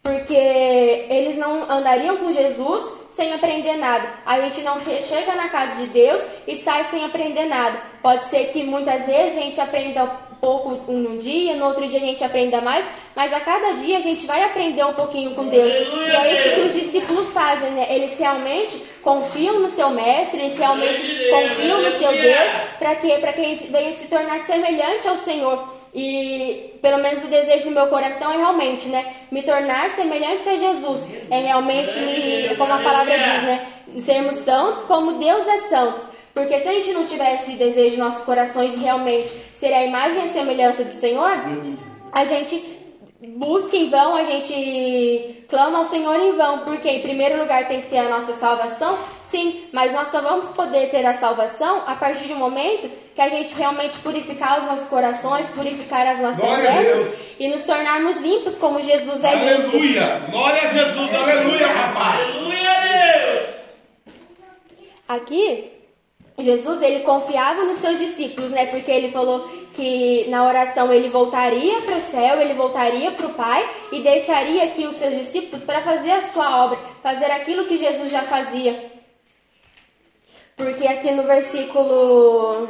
porque 0.01 0.33
eles 0.33 1.37
não 1.37 1.69
andariam 1.71 2.17
com 2.17 2.33
Jesus 2.33 3.02
sem 3.15 3.33
aprender 3.33 3.77
nada. 3.77 4.07
A 4.25 4.39
gente 4.41 4.61
não 4.61 4.79
che- 4.81 5.03
chega 5.03 5.35
na 5.35 5.49
casa 5.49 5.81
de 5.81 5.87
Deus 5.87 6.21
e 6.47 6.55
sai 6.57 6.83
sem 6.85 7.03
aprender 7.05 7.45
nada. 7.45 7.77
Pode 8.01 8.25
ser 8.25 8.45
que 8.51 8.63
muitas 8.63 9.05
vezes 9.05 9.37
a 9.37 9.41
gente 9.41 9.61
aprenda 9.61 10.05
pouco 10.41 10.91
num 10.91 11.19
dia, 11.19 11.55
no 11.55 11.67
outro 11.67 11.87
dia 11.87 11.99
a 11.99 12.05
gente 12.05 12.21
aprenda 12.21 12.59
mais, 12.59 12.85
mas 13.15 13.31
a 13.31 13.39
cada 13.39 13.75
dia 13.75 13.99
a 13.99 14.01
gente 14.01 14.25
vai 14.25 14.43
aprender 14.43 14.83
um 14.83 14.93
pouquinho 14.93 15.33
com 15.35 15.47
Deus. 15.47 15.71
E 15.71 16.15
é 16.15 16.33
isso 16.33 16.55
que 16.55 16.61
os 16.61 16.73
discípulos 16.73 17.31
fazem, 17.33 17.71
né? 17.71 17.87
Eles 17.89 18.19
realmente 18.19 18.75
confiam 19.01 19.59
no 19.59 19.69
seu 19.69 19.89
mestre, 19.91 20.41
eles 20.41 20.57
realmente 20.57 21.01
confiam 21.29 21.81
no 21.83 21.91
seu 21.91 22.11
Deus, 22.11 22.51
para 22.77 22.95
quê? 22.95 23.17
Para 23.21 23.31
que 23.31 23.41
a 23.41 23.45
gente 23.45 23.67
venha 23.67 23.91
se 23.93 24.07
tornar 24.07 24.39
semelhante 24.39 25.07
ao 25.07 25.15
Senhor. 25.17 25.82
E 25.93 26.73
pelo 26.81 26.97
menos 26.97 27.23
o 27.23 27.27
desejo 27.27 27.65
do 27.65 27.71
meu 27.71 27.87
coração 27.87 28.31
é 28.31 28.37
realmente, 28.37 28.87
né, 28.87 29.13
me 29.31 29.43
tornar 29.43 29.89
semelhante 29.91 30.49
a 30.49 30.57
Jesus. 30.57 31.05
É 31.29 31.39
realmente 31.39 31.97
me, 31.99 32.55
como 32.55 32.73
a 32.73 32.79
palavra 32.79 33.17
diz, 33.17 33.43
né, 33.43 33.67
sermos 33.99 34.35
santos 34.39 34.83
como 34.85 35.19
Deus 35.19 35.47
é 35.47 35.57
santo. 35.69 36.01
Porque 36.33 36.57
se 36.59 36.67
a 36.67 36.73
gente 36.73 36.93
não 36.93 37.05
tiver 37.05 37.35
esse 37.35 37.51
desejo 37.51 37.95
em 37.95 37.99
nossos 37.99 38.23
corações 38.23 38.71
de 38.71 38.79
realmente 38.79 39.29
ser 39.53 39.71
a 39.71 39.85
imagem 39.85 40.25
e 40.25 40.29
semelhança 40.29 40.83
do 40.83 40.91
Senhor, 40.91 41.31
a 42.11 42.25
gente 42.25 42.81
busca 43.37 43.77
em 43.77 43.89
vão, 43.89 44.15
a 44.15 44.23
gente 44.23 45.45
clama 45.47 45.77
ao 45.77 45.85
Senhor 45.85 46.15
em 46.15 46.35
vão, 46.35 46.59
porque 46.59 46.89
em 46.89 47.01
primeiro 47.01 47.39
lugar 47.39 47.67
tem 47.67 47.81
que 47.81 47.89
ter 47.89 47.99
a 47.99 48.09
nossa 48.09 48.33
salvação, 48.33 48.97
Sim, 49.33 49.63
mas 49.71 49.91
nós 49.91 50.09
só 50.09 50.21
vamos 50.21 50.45
poder 50.49 50.91
ter 50.91 51.03
a 51.03 51.13
salvação 51.13 51.81
a 51.87 51.95
partir 51.95 52.27
do 52.27 52.35
momento 52.35 52.87
que 53.15 53.19
a 53.19 53.29
gente 53.29 53.51
realmente 53.55 53.97
purificar 53.97 54.59
os 54.59 54.65
nossos 54.67 54.87
corações, 54.87 55.49
purificar 55.49 56.05
as 56.05 56.19
nossas 56.19 56.39
Glória 56.39 56.71
vestes 56.71 57.35
e 57.39 57.47
nos 57.47 57.63
tornarmos 57.63 58.17
limpos 58.17 58.53
como 58.53 58.79
Jesus 58.79 59.23
é 59.23 59.33
limpo. 59.33 59.69
Aleluia. 59.69 60.21
Glória 60.29 60.61
a 60.61 60.67
Jesus. 60.67 61.15
Aleluia, 61.15 61.67
papai. 61.67 62.23
Aleluia 62.25 62.69
a 62.69 63.33
Deus. 63.33 63.49
Aqui, 65.07 65.71
Jesus 66.37 66.83
ele 66.83 66.99
confiava 66.99 67.63
nos 67.63 67.77
seus 67.77 67.97
discípulos, 67.97 68.51
né? 68.51 68.67
Porque 68.67 68.91
ele 68.91 69.11
falou 69.11 69.49
que 69.75 70.27
na 70.29 70.45
oração 70.45 70.93
ele 70.93 71.09
voltaria 71.09 71.81
para 71.81 71.97
o 71.97 72.01
céu, 72.01 72.39
ele 72.39 72.53
voltaria 72.53 73.09
para 73.13 73.25
o 73.25 73.33
Pai 73.33 73.67
e 73.91 74.03
deixaria 74.03 74.61
aqui 74.61 74.85
os 74.85 74.95
seus 74.97 75.15
discípulos 75.15 75.63
para 75.63 75.81
fazer 75.81 76.11
a 76.11 76.31
sua 76.31 76.65
obra, 76.65 76.77
fazer 77.01 77.31
aquilo 77.31 77.65
que 77.65 77.79
Jesus 77.79 78.11
já 78.11 78.21
fazia. 78.21 78.92
Porque 80.55 80.87
aqui 80.87 81.11
no 81.11 81.23
versículo 81.23 82.69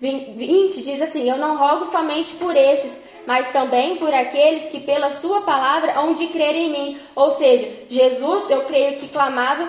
20 0.00 0.82
diz 0.82 1.00
assim: 1.00 1.28
Eu 1.28 1.38
não 1.38 1.56
rogo 1.56 1.86
somente 1.86 2.34
por 2.34 2.54
estes, 2.56 2.92
mas 3.26 3.52
também 3.52 3.96
por 3.96 4.12
aqueles 4.12 4.70
que 4.70 4.80
pela 4.80 5.10
sua 5.10 5.42
palavra 5.42 5.98
hão 5.98 6.14
de 6.14 6.26
crer 6.28 6.54
em 6.54 6.70
mim. 6.70 7.00
Ou 7.14 7.30
seja, 7.32 7.68
Jesus, 7.88 8.50
eu 8.50 8.62
creio 8.62 8.98
que 8.98 9.08
clamava 9.08 9.68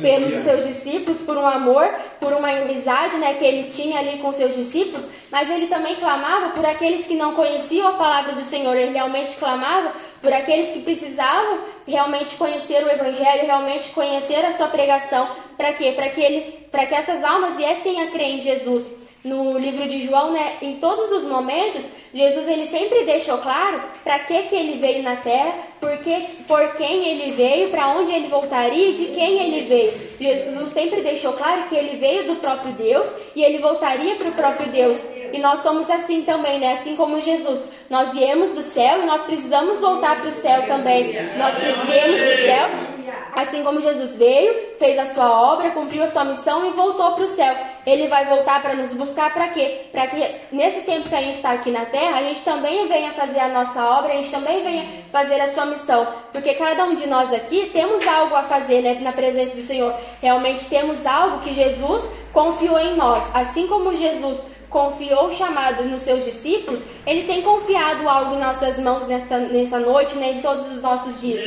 pelos 0.00 0.32
seus 0.42 0.66
discípulos, 0.66 1.18
por 1.18 1.36
um 1.36 1.46
amor, 1.46 1.88
por 2.20 2.32
uma 2.32 2.50
amizade 2.50 3.16
né, 3.16 3.34
que 3.34 3.44
ele 3.44 3.70
tinha 3.70 3.98
ali 4.00 4.18
com 4.18 4.30
seus 4.32 4.54
discípulos, 4.54 5.06
mas 5.30 5.48
ele 5.50 5.66
também 5.66 5.96
clamava 5.96 6.50
por 6.50 6.64
aqueles 6.66 7.06
que 7.06 7.14
não 7.14 7.34
conheciam 7.34 7.88
a 7.88 7.94
palavra 7.94 8.32
do 8.32 8.42
Senhor, 8.42 8.76
ele 8.76 8.92
realmente 8.92 9.36
clamava 9.36 9.94
por 10.20 10.32
aqueles 10.32 10.72
que 10.72 10.80
precisavam 10.80 11.60
realmente 11.86 12.36
conhecer 12.36 12.84
o 12.84 12.90
Evangelho, 12.90 13.46
realmente 13.46 13.90
conhecer 13.90 14.44
a 14.44 14.56
sua 14.56 14.68
pregação, 14.68 15.28
para 15.56 15.72
quê? 15.72 15.92
Para 15.92 16.08
que, 16.10 16.20
ele, 16.20 16.68
que 16.86 16.94
essas 16.94 17.22
almas 17.24 17.56
viessem 17.56 18.02
a 18.02 18.10
crer 18.10 18.36
em 18.36 18.40
Jesus. 18.40 18.97
No 19.24 19.58
livro 19.58 19.88
de 19.88 20.06
João, 20.06 20.32
né, 20.32 20.58
em 20.62 20.76
todos 20.76 21.10
os 21.10 21.24
momentos, 21.24 21.84
Jesus 22.14 22.48
ele 22.48 22.66
sempre 22.66 23.04
deixou 23.04 23.38
claro 23.38 23.82
para 24.02 24.20
que, 24.20 24.42
que 24.44 24.54
ele 24.54 24.78
veio 24.78 25.02
na 25.02 25.16
terra, 25.16 25.54
por, 25.80 25.96
que, 25.98 26.16
por 26.46 26.74
quem 26.76 27.04
ele 27.04 27.32
veio, 27.32 27.70
para 27.70 27.88
onde 27.88 28.12
ele 28.12 28.28
voltaria 28.28 28.90
e 28.90 28.94
de 28.94 29.06
quem 29.06 29.42
ele 29.42 29.66
veio. 29.66 29.92
Jesus 30.18 30.68
sempre 30.70 31.02
deixou 31.02 31.32
claro 31.34 31.68
que 31.68 31.74
ele 31.74 31.98
veio 31.98 32.28
do 32.28 32.36
próprio 32.36 32.72
Deus 32.72 33.06
e 33.34 33.42
ele 33.42 33.58
voltaria 33.58 34.16
para 34.16 34.28
o 34.28 34.32
próprio 34.32 34.70
Deus. 34.70 34.96
E 35.32 35.38
nós 35.38 35.62
somos 35.62 35.90
assim 35.90 36.22
também, 36.22 36.58
né? 36.58 36.74
Assim 36.74 36.96
como 36.96 37.20
Jesus. 37.20 37.60
Nós 37.90 38.12
viemos 38.12 38.50
do 38.50 38.62
céu 38.62 39.02
e 39.02 39.06
nós 39.06 39.22
precisamos 39.24 39.78
voltar 39.78 40.20
para 40.20 40.30
o 40.30 40.32
céu 40.32 40.62
também. 40.66 41.12
Nós 41.36 41.54
viemos 41.86 42.20
do 42.20 42.36
céu 42.44 42.97
Assim 43.34 43.62
como 43.62 43.80
Jesus 43.80 44.16
veio, 44.16 44.76
fez 44.78 44.98
a 44.98 45.14
sua 45.14 45.52
obra, 45.52 45.70
cumpriu 45.70 46.02
a 46.02 46.08
sua 46.08 46.24
missão 46.24 46.66
e 46.66 46.70
voltou 46.70 47.12
para 47.12 47.24
o 47.24 47.28
céu. 47.28 47.54
Ele 47.86 48.06
vai 48.06 48.24
voltar 48.26 48.60
para 48.62 48.74
nos 48.74 48.92
buscar 48.94 49.32
para 49.32 49.48
quê? 49.48 49.86
Para 49.92 50.06
que 50.08 50.34
nesse 50.52 50.80
tempo 50.82 51.08
que 51.08 51.14
a 51.14 51.20
gente 51.20 51.36
está 51.36 51.52
aqui 51.52 51.70
na 51.70 51.86
terra, 51.86 52.18
a 52.18 52.22
gente 52.22 52.40
também 52.42 52.86
venha 52.88 53.12
fazer 53.12 53.40
a 53.40 53.48
nossa 53.48 53.82
obra, 53.98 54.12
a 54.12 54.16
gente 54.16 54.30
também 54.30 54.62
venha 54.62 54.84
fazer 55.10 55.40
a 55.40 55.48
sua 55.48 55.66
missão. 55.66 56.06
Porque 56.32 56.54
cada 56.54 56.84
um 56.84 56.94
de 56.94 57.06
nós 57.06 57.32
aqui 57.32 57.70
temos 57.72 58.06
algo 58.06 58.34
a 58.34 58.42
fazer 58.44 58.82
né, 58.82 58.98
na 59.00 59.12
presença 59.12 59.54
do 59.54 59.62
Senhor. 59.62 59.94
Realmente 60.20 60.64
temos 60.66 61.04
algo 61.06 61.40
que 61.40 61.52
Jesus 61.52 62.02
confiou 62.32 62.78
em 62.78 62.96
nós. 62.96 63.24
Assim 63.34 63.66
como 63.66 63.96
Jesus 63.96 64.40
confiou 64.68 65.28
o 65.28 65.36
chamado 65.36 65.84
nos 65.84 66.02
seus 66.02 66.24
discípulos, 66.24 66.80
ele 67.06 67.26
tem 67.26 67.42
confiado 67.42 68.08
algo 68.08 68.34
em 68.34 68.38
nossas 68.38 68.78
mãos 68.78 69.06
nesta, 69.06 69.38
nessa 69.38 69.78
noite, 69.78 70.14
né, 70.16 70.32
em 70.32 70.42
todos 70.42 70.70
os 70.70 70.82
nossos 70.82 71.20
dias. 71.20 71.40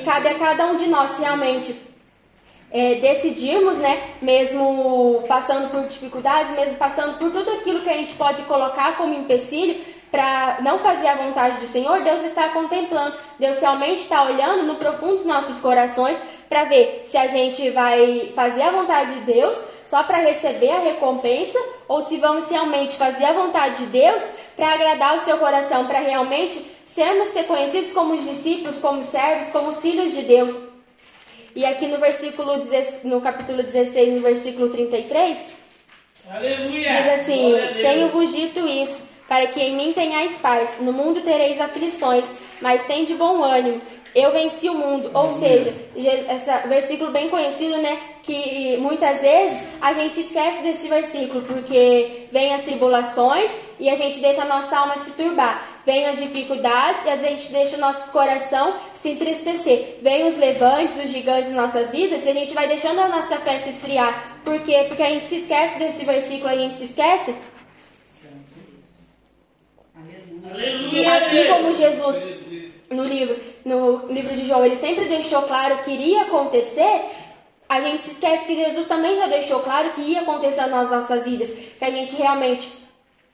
E 0.00 0.04
cabe 0.04 0.28
a 0.28 0.38
cada 0.38 0.66
um 0.66 0.76
de 0.76 0.86
nós 0.86 1.18
realmente 1.18 1.74
é, 2.70 2.96
decidirmos, 2.96 3.78
né, 3.78 3.98
mesmo 4.20 5.24
passando 5.26 5.70
por 5.70 5.88
dificuldades, 5.88 6.50
mesmo 6.52 6.74
passando 6.74 7.18
por 7.18 7.30
tudo 7.30 7.50
aquilo 7.50 7.80
que 7.80 7.88
a 7.88 7.96
gente 7.96 8.14
pode 8.14 8.42
colocar 8.42 8.96
como 8.96 9.14
empecilho 9.14 9.80
para 10.10 10.58
não 10.60 10.78
fazer 10.78 11.08
a 11.08 11.16
vontade 11.16 11.60
do 11.60 11.72
Senhor, 11.72 12.02
Deus 12.02 12.22
está 12.24 12.50
contemplando, 12.50 13.16
Deus 13.38 13.58
realmente 13.58 14.02
está 14.02 14.22
olhando 14.22 14.64
no 14.64 14.76
profundo 14.76 15.16
dos 15.16 15.26
nossos 15.26 15.56
corações 15.58 16.16
para 16.48 16.64
ver 16.64 17.04
se 17.08 17.16
a 17.16 17.26
gente 17.26 17.70
vai 17.70 18.32
fazer 18.34 18.62
a 18.62 18.70
vontade 18.70 19.14
de 19.14 19.20
Deus 19.20 19.56
só 19.90 20.02
para 20.04 20.18
receber 20.18 20.70
a 20.70 20.78
recompensa 20.78 21.58
ou 21.88 22.02
se 22.02 22.16
vamos 22.18 22.48
realmente 22.48 22.96
fazer 22.96 23.24
a 23.24 23.32
vontade 23.32 23.78
de 23.78 23.86
Deus 23.86 24.22
para 24.56 24.72
agradar 24.72 25.16
o 25.18 25.24
seu 25.24 25.38
coração, 25.38 25.86
para 25.86 26.00
realmente 26.00 26.64
sermos 26.94 27.32
reconhecidos 27.34 27.92
como 27.92 28.14
os 28.14 28.24
discípulos, 28.24 28.78
como 28.78 29.02
servos, 29.02 29.50
como 29.50 29.68
os 29.68 29.80
filhos 29.80 30.12
de 30.14 30.22
Deus. 30.22 30.54
E 31.54 31.64
aqui 31.64 31.86
no 31.86 31.98
versículo 31.98 32.56
16 32.58 33.04
no 33.04 33.20
capítulo 33.20 33.62
16, 33.62 34.14
no 34.14 34.20
versículo 34.20 34.70
33, 34.70 35.38
Aleluia. 36.30 36.88
diz 36.88 37.08
assim. 37.20 37.54
Tenho-vos 37.80 38.34
dito 38.34 38.66
isso, 38.66 39.00
para 39.28 39.46
que 39.48 39.60
em 39.60 39.76
mim 39.76 39.92
tenhais 39.92 40.36
paz. 40.36 40.76
No 40.80 40.92
mundo 40.92 41.20
tereis 41.20 41.60
aflições, 41.60 42.24
mas 42.60 42.84
tem 42.86 43.04
de 43.04 43.14
bom 43.14 43.42
ânimo. 43.42 43.80
Eu 44.14 44.32
venci 44.32 44.68
o 44.68 44.74
mundo. 44.74 45.10
Ou 45.12 45.38
seja, 45.38 45.74
esse 45.96 46.68
versículo 46.68 47.10
bem 47.10 47.28
conhecido, 47.28 47.78
né? 47.78 47.98
Que 48.22 48.76
muitas 48.78 49.20
vezes 49.20 49.72
a 49.80 49.92
gente 49.92 50.20
esquece 50.20 50.62
desse 50.62 50.86
versículo, 50.88 51.42
porque 51.42 52.28
vem 52.30 52.54
as 52.54 52.62
tribulações 52.62 53.50
e 53.78 53.90
a 53.90 53.96
gente 53.96 54.20
deixa 54.20 54.42
a 54.42 54.46
nossa 54.46 54.76
alma 54.76 54.96
se 54.98 55.10
turbar. 55.12 55.80
Vem 55.84 56.06
as 56.06 56.18
dificuldades 56.18 57.04
e 57.04 57.08
a 57.08 57.16
gente 57.16 57.52
deixa 57.52 57.76
o 57.76 57.80
nosso 57.80 58.10
coração 58.10 58.74
se 59.02 59.10
entristecer. 59.10 59.98
Vem 60.00 60.26
os 60.26 60.38
levantes, 60.38 60.96
os 61.04 61.10
gigantes 61.10 61.50
em 61.50 61.54
nossas 61.54 61.90
vidas 61.90 62.24
e 62.24 62.28
a 62.28 62.32
gente 62.32 62.54
vai 62.54 62.68
deixando 62.68 63.00
a 63.00 63.08
nossa 63.08 63.36
fé 63.40 63.58
se 63.58 63.70
esfriar. 63.70 64.38
Por 64.44 64.60
quê? 64.60 64.84
Porque 64.88 65.02
a 65.02 65.10
gente 65.10 65.26
se 65.26 65.36
esquece 65.36 65.78
desse 65.78 66.04
versículo, 66.04 66.48
a 66.48 66.56
gente 66.56 66.74
se 66.76 66.84
esquece 66.84 67.34
que 70.88 71.04
assim 71.06 71.48
como 71.48 71.74
Jesus 71.74 72.43
no 72.90 73.04
livro, 73.04 73.36
no 73.64 74.06
livro 74.12 74.34
de 74.34 74.46
João, 74.46 74.64
ele 74.64 74.76
sempre 74.76 75.06
deixou 75.06 75.42
claro 75.42 75.82
que 75.84 75.90
iria 75.90 76.22
acontecer, 76.22 77.00
a 77.68 77.80
gente 77.80 78.02
se 78.02 78.10
esquece 78.12 78.46
que 78.46 78.54
Jesus 78.54 78.86
também 78.86 79.16
já 79.16 79.26
deixou 79.26 79.60
claro 79.60 79.90
que 79.90 80.00
ia 80.00 80.20
acontecer 80.20 80.66
nas 80.66 80.90
nossas 80.90 81.24
vidas, 81.24 81.48
que 81.50 81.84
a 81.84 81.90
gente 81.90 82.14
realmente 82.14 82.68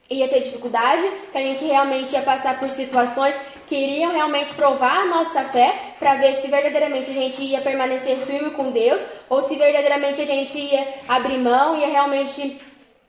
ia 0.09 0.27
ter 0.27 0.41
dificuldade, 0.41 1.03
que 1.31 1.37
a 1.37 1.41
gente 1.41 1.63
realmente 1.63 2.11
ia 2.11 2.21
passar 2.21 2.59
por 2.59 2.69
situações 2.69 3.35
que 3.67 3.75
iriam 3.75 4.11
realmente 4.11 4.53
provar 4.53 5.03
a 5.03 5.05
nossa 5.05 5.45
fé 5.45 5.93
para 5.97 6.15
ver 6.15 6.33
se 6.35 6.47
verdadeiramente 6.47 7.09
a 7.09 7.13
gente 7.13 7.41
ia 7.41 7.61
permanecer 7.61 8.17
firme 8.25 8.51
com 8.51 8.71
Deus 8.71 8.99
ou 9.29 9.47
se 9.47 9.55
verdadeiramente 9.55 10.21
a 10.21 10.25
gente 10.25 10.57
ia 10.57 10.95
abrir 11.07 11.37
mão, 11.37 11.77
ia 11.77 11.87
realmente 11.87 12.59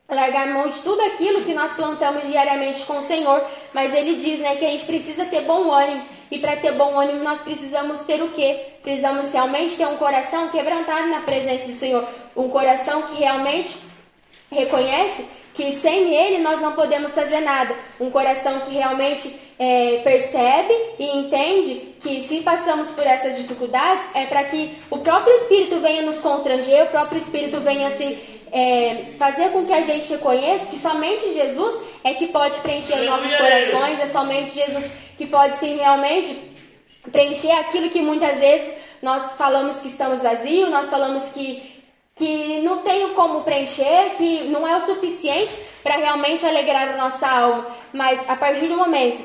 largar 0.09 0.47
mão 0.47 0.69
de 0.69 0.79
tudo 0.81 1.01
aquilo 1.01 1.43
que 1.43 1.53
nós 1.53 1.71
plantamos 1.73 2.27
diariamente 2.27 2.85
com 2.85 2.97
o 2.97 3.01
Senhor, 3.01 3.43
mas 3.73 3.93
ele 3.93 4.17
diz, 4.17 4.39
né, 4.39 4.55
que 4.55 4.65
a 4.65 4.69
gente 4.69 4.85
precisa 4.85 5.25
ter 5.25 5.41
bom 5.41 5.71
ânimo. 5.71 6.05
E 6.29 6.39
para 6.39 6.55
ter 6.55 6.73
bom 6.73 6.99
ânimo, 6.99 7.23
nós 7.23 7.41
precisamos 7.41 7.99
ter 8.01 8.21
o 8.21 8.29
quê? 8.29 8.59
Precisamos 8.81 9.31
realmente 9.31 9.75
ter 9.75 9.85
um 9.85 9.97
coração 9.97 10.49
quebrantado 10.49 11.07
na 11.07 11.21
presença 11.21 11.67
do 11.67 11.77
Senhor, 11.77 12.07
um 12.35 12.49
coração 12.49 13.03
que 13.03 13.15
realmente 13.15 13.75
reconhece 14.51 15.25
que 15.53 15.73
sem 15.79 16.13
ele 16.13 16.41
nós 16.41 16.59
não 16.59 16.73
podemos 16.73 17.11
fazer 17.11 17.41
nada. 17.41 17.75
Um 17.99 18.09
coração 18.09 18.61
que 18.61 18.73
realmente 18.73 19.39
é, 19.59 20.01
percebe 20.03 20.73
e 20.97 21.17
entende 21.17 21.93
que 22.01 22.21
se 22.21 22.41
passamos 22.41 22.87
por 22.89 23.05
essas 23.05 23.37
dificuldades 23.37 24.05
é 24.15 24.25
para 24.25 24.43
que 24.45 24.77
o 24.89 24.97
próprio 24.97 25.35
Espírito 25.37 25.79
venha 25.79 26.01
nos 26.01 26.17
constranger, 26.19 26.85
o 26.85 26.89
próprio 26.89 27.19
Espírito 27.19 27.59
venha 27.59 27.91
se 27.91 28.32
é, 28.53 29.13
fazer 29.17 29.49
com 29.49 29.65
que 29.65 29.73
a 29.73 29.81
gente 29.81 30.07
reconheça 30.09 30.67
que 30.67 30.77
somente 30.77 31.33
Jesus 31.33 31.81
é 32.03 32.13
que 32.13 32.27
pode 32.27 32.59
preencher 32.59 32.99
os 32.99 33.05
nossos 33.07 33.33
Aleluia. 33.33 33.71
corações, 33.71 33.99
é 33.99 34.07
somente 34.07 34.51
Jesus 34.51 34.85
que 35.17 35.25
pode 35.25 35.57
sim 35.57 35.75
realmente 35.75 36.39
preencher 37.11 37.51
aquilo 37.51 37.89
que 37.89 38.01
muitas 38.01 38.37
vezes 38.37 38.71
nós 39.01 39.33
falamos 39.33 39.77
que 39.77 39.87
estamos 39.87 40.21
vazios, 40.21 40.69
nós 40.69 40.89
falamos 40.89 41.23
que 41.29 41.73
que 42.15 42.61
não 42.61 42.83
tenho 42.83 43.15
como 43.15 43.41
preencher, 43.41 44.11
que 44.17 44.43
não 44.43 44.67
é 44.67 44.77
o 44.77 44.85
suficiente 44.85 45.51
para 45.81 45.95
realmente 45.95 46.45
alegrar 46.45 46.89
a 46.89 46.97
nossa 46.97 47.27
alma. 47.27 47.65
Mas 47.91 48.29
a 48.29 48.35
partir 48.35 48.67
do 48.67 48.77
momento 48.77 49.23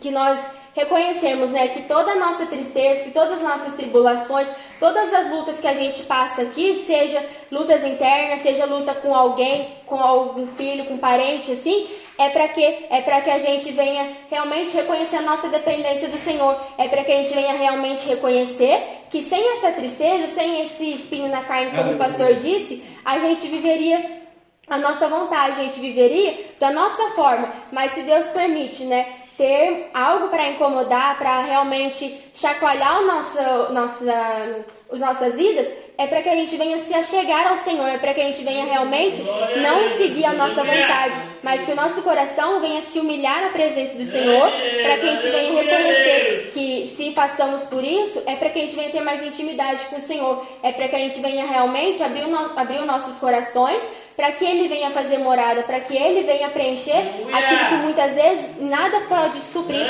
que 0.00 0.10
nós 0.10 0.44
reconhecemos, 0.80 1.50
né, 1.50 1.68
que 1.68 1.82
toda 1.82 2.12
a 2.12 2.16
nossa 2.16 2.46
tristeza, 2.46 3.04
que 3.04 3.10
todas 3.10 3.34
as 3.34 3.42
nossas 3.42 3.74
tribulações, 3.74 4.48
todas 4.78 5.12
as 5.12 5.30
lutas 5.30 5.60
que 5.60 5.66
a 5.66 5.74
gente 5.74 6.02
passa 6.04 6.42
aqui, 6.42 6.84
seja 6.86 7.22
lutas 7.50 7.84
internas, 7.84 8.40
seja 8.40 8.64
luta 8.64 8.94
com 8.94 9.14
alguém, 9.14 9.68
com 9.86 10.00
algum 10.00 10.46
filho, 10.56 10.86
com 10.86 10.98
parente, 10.98 11.52
assim, 11.52 11.88
é 12.18 12.30
para 12.30 12.48
que 12.48 12.62
é 12.62 13.00
para 13.02 13.20
que 13.22 13.30
a 13.30 13.38
gente 13.38 13.70
venha 13.72 14.16
realmente 14.30 14.76
reconhecer 14.76 15.16
a 15.16 15.22
nossa 15.22 15.48
dependência 15.48 16.08
do 16.08 16.18
Senhor, 16.18 16.58
é 16.76 16.88
para 16.88 17.04
que 17.04 17.12
a 17.12 17.22
gente 17.22 17.34
venha 17.34 17.52
realmente 17.54 18.06
reconhecer 18.06 18.82
que 19.10 19.22
sem 19.22 19.52
essa 19.56 19.72
tristeza, 19.72 20.28
sem 20.28 20.62
esse 20.62 20.92
espinho 20.94 21.28
na 21.28 21.42
carne, 21.42 21.72
como 21.72 21.92
o 21.92 21.98
pastor 21.98 22.34
disse, 22.34 22.82
a 23.04 23.18
gente 23.18 23.46
viveria 23.48 24.20
a 24.68 24.78
nossa 24.78 25.08
vontade, 25.08 25.60
a 25.60 25.64
gente 25.64 25.80
viveria 25.80 26.46
da 26.60 26.70
nossa 26.70 27.10
forma. 27.16 27.52
Mas 27.72 27.90
se 27.90 28.02
Deus 28.02 28.26
permite, 28.28 28.84
né, 28.84 29.04
ter 29.40 29.88
algo 29.94 30.28
para 30.28 30.50
incomodar, 30.50 31.16
para 31.16 31.40
realmente 31.40 32.30
chacoalhar 32.34 33.00
o 33.00 33.06
nosso, 33.06 33.72
nossa, 33.72 34.66
as 34.92 35.00
nossas 35.00 35.34
vidas, 35.34 35.66
é 35.96 36.06
para 36.06 36.20
que 36.20 36.28
a 36.28 36.34
gente 36.34 36.54
venha 36.58 36.76
se 36.84 36.92
achegar 36.92 37.46
ao 37.46 37.56
Senhor, 37.56 37.88
é 37.88 37.96
para 37.96 38.12
que 38.12 38.20
a 38.20 38.28
gente 38.28 38.44
venha 38.44 38.66
realmente 38.66 39.22
não 39.22 39.96
seguir 39.96 40.26
a 40.26 40.34
nossa 40.34 40.62
vontade, 40.62 41.14
mas 41.42 41.64
que 41.64 41.72
o 41.72 41.74
nosso 41.74 42.02
coração 42.02 42.60
venha 42.60 42.82
se 42.82 42.98
humilhar 42.98 43.40
na 43.40 43.48
presença 43.48 43.96
do 43.96 44.04
Senhor, 44.04 44.50
para 44.82 44.98
que 44.98 45.08
a 45.08 45.16
gente 45.16 45.30
venha 45.30 45.62
reconhecer 45.62 46.50
que 46.52 46.92
se 46.94 47.10
passamos 47.12 47.62
por 47.62 47.82
isso, 47.82 48.22
é 48.26 48.36
para 48.36 48.50
que 48.50 48.58
a 48.58 48.62
gente 48.62 48.76
venha 48.76 48.90
ter 48.90 49.00
mais 49.00 49.24
intimidade 49.24 49.86
com 49.86 49.96
o 49.96 50.02
Senhor, 50.02 50.46
é 50.62 50.70
para 50.70 50.86
que 50.88 50.96
a 50.96 50.98
gente 50.98 51.18
venha 51.18 51.46
realmente 51.46 52.02
abrir, 52.02 52.24
o 52.24 52.28
no, 52.28 52.58
abrir 52.58 52.80
os 52.80 52.86
nossos 52.86 53.16
corações 53.18 53.82
para 54.20 54.32
que 54.32 54.44
ele 54.44 54.68
venha 54.68 54.90
fazer 54.90 55.16
morada, 55.16 55.62
para 55.62 55.80
que 55.80 55.96
ele 55.96 56.24
venha 56.24 56.50
preencher 56.50 56.98
aquilo 57.32 57.68
que 57.70 57.76
muitas 57.76 58.12
vezes 58.12 58.44
nada 58.60 59.00
pode 59.08 59.40
suprir 59.50 59.80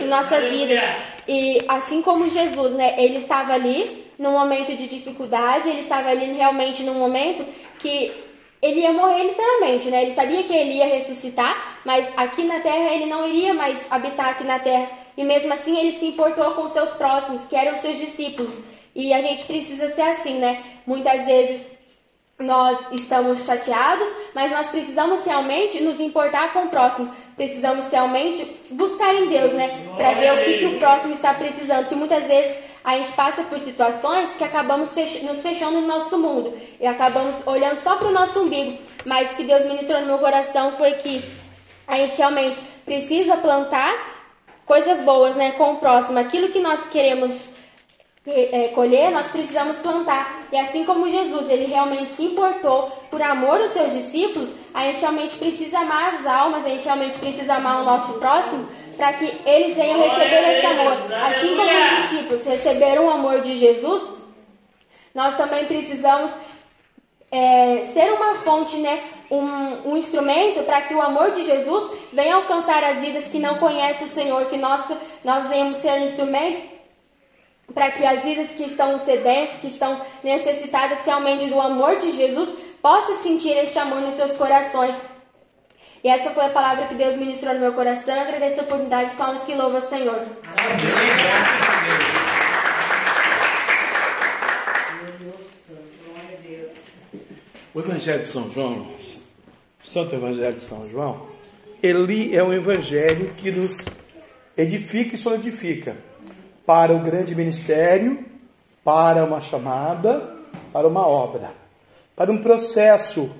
em 0.00 0.06
nossas 0.06 0.44
vidas. 0.44 0.78
E 1.26 1.58
assim 1.66 2.00
como 2.00 2.30
Jesus, 2.30 2.74
né, 2.74 2.94
ele 2.96 3.16
estava 3.16 3.54
ali 3.54 4.06
num 4.16 4.30
momento 4.30 4.68
de 4.68 4.86
dificuldade, 4.86 5.68
ele 5.68 5.80
estava 5.80 6.10
ali 6.10 6.32
realmente 6.34 6.84
num 6.84 6.94
momento 6.94 7.44
que 7.80 8.12
ele 8.62 8.82
ia 8.82 8.92
morrer 8.92 9.24
literalmente, 9.24 9.88
né? 9.88 10.02
Ele 10.02 10.12
sabia 10.12 10.44
que 10.44 10.54
ele 10.54 10.74
ia 10.74 10.86
ressuscitar, 10.86 11.80
mas 11.84 12.08
aqui 12.16 12.44
na 12.44 12.60
terra 12.60 12.94
ele 12.94 13.06
não 13.06 13.28
iria 13.28 13.52
mais 13.52 13.76
habitar 13.90 14.28
aqui 14.28 14.44
na 14.44 14.60
terra. 14.60 14.88
E 15.16 15.24
mesmo 15.24 15.52
assim 15.52 15.76
ele 15.76 15.90
se 15.90 16.06
importou 16.06 16.52
com 16.52 16.68
seus 16.68 16.90
próximos, 16.90 17.44
que 17.46 17.56
eram 17.56 17.80
seus 17.80 17.98
discípulos. 17.98 18.56
E 18.94 19.12
a 19.12 19.20
gente 19.20 19.42
precisa 19.44 19.88
ser 19.88 20.02
assim, 20.02 20.34
né? 20.34 20.62
Muitas 20.86 21.24
vezes 21.26 21.75
nós 22.38 22.78
estamos 22.92 23.44
chateados, 23.46 24.08
mas 24.34 24.50
nós 24.50 24.66
precisamos 24.66 25.24
realmente 25.24 25.82
nos 25.82 25.98
importar 25.98 26.52
com 26.52 26.64
o 26.64 26.68
próximo. 26.68 27.10
Precisamos 27.34 27.90
realmente 27.90 28.44
buscar 28.70 29.14
em 29.14 29.28
Deus, 29.28 29.52
né? 29.52 29.70
Para 29.96 30.12
ver 30.12 30.32
o 30.32 30.44
que, 30.44 30.58
que 30.58 30.66
o 30.66 30.78
próximo 30.78 31.14
está 31.14 31.32
precisando. 31.34 31.88
Que 31.88 31.94
muitas 31.94 32.24
vezes 32.24 32.56
a 32.84 32.98
gente 32.98 33.12
passa 33.12 33.42
por 33.42 33.58
situações 33.58 34.34
que 34.36 34.44
acabamos 34.44 34.92
fech 34.92 35.24
nos 35.24 35.40
fechando 35.40 35.80
no 35.80 35.86
nosso 35.86 36.18
mundo 36.18 36.56
e 36.78 36.86
acabamos 36.86 37.34
olhando 37.46 37.80
só 37.80 37.96
para 37.96 38.08
o 38.08 38.12
nosso 38.12 38.40
umbigo. 38.40 38.78
Mas 39.04 39.32
o 39.32 39.36
que 39.36 39.44
Deus 39.44 39.64
ministrou 39.64 40.00
no 40.00 40.06
meu 40.06 40.18
coração 40.18 40.72
foi 40.72 40.92
que 40.92 41.24
a 41.88 41.96
gente 41.96 42.16
realmente 42.16 42.58
precisa 42.84 43.36
plantar 43.36 43.94
coisas 44.64 45.00
boas, 45.00 45.36
né, 45.36 45.52
com 45.52 45.72
o 45.72 45.76
próximo. 45.76 46.18
Aquilo 46.18 46.48
que 46.48 46.60
nós 46.60 46.86
queremos 46.88 47.55
colher, 48.74 49.10
nós 49.10 49.28
precisamos 49.28 49.76
plantar. 49.78 50.46
E 50.52 50.58
assim 50.58 50.84
como 50.84 51.08
Jesus, 51.08 51.48
ele 51.48 51.66
realmente 51.66 52.12
se 52.12 52.24
importou 52.24 52.90
por 53.10 53.22
amor 53.22 53.60
aos 53.60 53.70
seus 53.70 53.92
discípulos, 53.92 54.50
a 54.74 54.84
gente 54.84 55.00
realmente 55.00 55.36
precisa 55.36 55.78
amar 55.78 56.14
as 56.14 56.26
almas, 56.26 56.64
a 56.64 56.68
gente 56.68 56.84
realmente 56.84 57.18
precisa 57.18 57.54
amar 57.54 57.82
o 57.82 57.84
nosso 57.84 58.14
próximo, 58.14 58.68
para 58.96 59.12
que 59.12 59.24
eles 59.44 59.76
venham 59.76 60.00
receber 60.00 60.50
esse 60.50 60.66
amor. 60.66 60.92
Assim 61.22 61.56
como 61.56 61.62
os 61.62 62.02
discípulos 62.02 62.44
receberam 62.44 63.06
o 63.06 63.10
amor 63.10 63.40
de 63.42 63.56
Jesus, 63.56 64.02
nós 65.14 65.36
também 65.36 65.64
precisamos 65.66 66.30
é, 67.30 67.84
ser 67.92 68.12
uma 68.12 68.36
fonte, 68.36 68.76
né, 68.76 69.02
um, 69.30 69.92
um 69.92 69.96
instrumento 69.96 70.62
para 70.64 70.82
que 70.82 70.94
o 70.94 71.02
amor 71.02 71.30
de 71.32 71.44
Jesus 71.44 71.90
venha 72.12 72.34
alcançar 72.34 72.82
as 72.82 72.98
vidas 72.98 73.26
que 73.28 73.38
não 73.38 73.58
conhecem 73.58 74.06
o 74.06 74.10
Senhor, 74.10 74.46
que 74.46 74.56
nós, 74.56 74.84
nós 75.24 75.48
venhamos 75.48 75.76
ser 75.76 76.00
instrumentos 76.02 76.75
para 77.74 77.90
que 77.90 78.04
as 78.04 78.22
vidas 78.22 78.48
que 78.48 78.64
estão 78.64 78.98
sedentas, 79.04 79.58
que 79.58 79.66
estão 79.66 80.00
necessitadas 80.22 80.98
realmente 81.04 81.46
do 81.46 81.60
amor 81.60 81.96
de 81.98 82.12
Jesus, 82.12 82.50
possam 82.80 83.22
sentir 83.22 83.50
este 83.50 83.78
amor 83.78 84.00
nos 84.00 84.14
seus 84.14 84.36
corações. 84.36 85.00
E 86.02 86.08
essa 86.08 86.30
foi 86.30 86.44
a 86.44 86.50
palavra 86.50 86.86
que 86.86 86.94
Deus 86.94 87.16
ministrou 87.16 87.52
no 87.54 87.60
meu 87.60 87.72
coração. 87.72 88.14
Eu 88.14 88.22
agradeço 88.22 88.60
a 88.60 88.62
oportunidade, 88.62 89.16
palmas 89.16 89.42
que 89.42 89.54
louva 89.54 89.78
o 89.78 89.80
Senhor. 89.80 90.24
O 97.74 97.80
Evangelho 97.80 98.22
de 98.22 98.28
São 98.28 98.50
João, 98.50 98.88
Santo 99.82 100.14
Evangelho 100.14 100.56
de 100.56 100.62
São 100.62 100.88
João, 100.88 101.26
ele 101.82 102.34
é 102.34 102.42
um 102.42 102.52
evangelho 102.52 103.34
que 103.36 103.50
nos 103.50 103.84
edifica 104.56 105.14
e 105.14 105.18
solidifica 105.18 105.96
para 106.66 106.92
o 106.92 106.98
grande 106.98 107.34
ministério, 107.34 108.24
para 108.84 109.24
uma 109.24 109.40
chamada, 109.40 110.36
para 110.72 110.86
uma 110.86 111.06
obra, 111.06 111.52
para 112.14 112.30
um 112.30 112.38
processo 112.38 113.30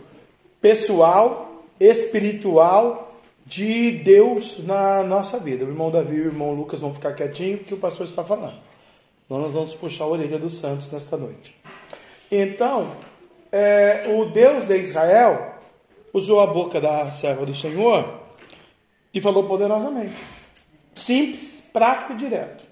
pessoal, 0.61 1.65
espiritual 1.79 3.21
de 3.45 3.93
Deus 3.93 4.65
na 4.65 5.03
nossa 5.03 5.39
vida. 5.39 5.65
O 5.65 5.69
irmão 5.69 5.91
Davi 5.91 6.17
e 6.17 6.21
o 6.21 6.27
irmão 6.27 6.55
Lucas 6.55 6.81
vão 6.81 6.95
ficar 6.95 7.13
quietinhos 7.13 7.61
porque 7.61 7.75
o 7.75 7.79
pastor 7.79 8.07
está 8.07 8.25
falando. 8.25 8.59
Então 9.25 9.39
nós 9.39 9.53
vamos 9.53 9.75
puxar 9.75 10.05
a 10.05 10.09
orelha 10.09 10.39
dos 10.39 10.55
santos 10.55 10.91
nesta 10.91 11.17
noite. 11.17 11.57
Então, 12.31 12.91
é, 13.53 14.05
o 14.17 14.25
Deus 14.27 14.67
de 14.67 14.77
Israel 14.77 15.55
usou 16.13 16.41
a 16.41 16.47
boca 16.47 16.81
da 16.81 17.11
serva 17.11 17.47
do 17.47 17.55
Senhor 17.55 18.21
e 19.13 19.21
falou 19.21 19.45
poderosamente. 19.45 20.17
Simples, 20.95 21.63
prático 21.73 22.13
e 22.13 22.17
direto. 22.17 22.66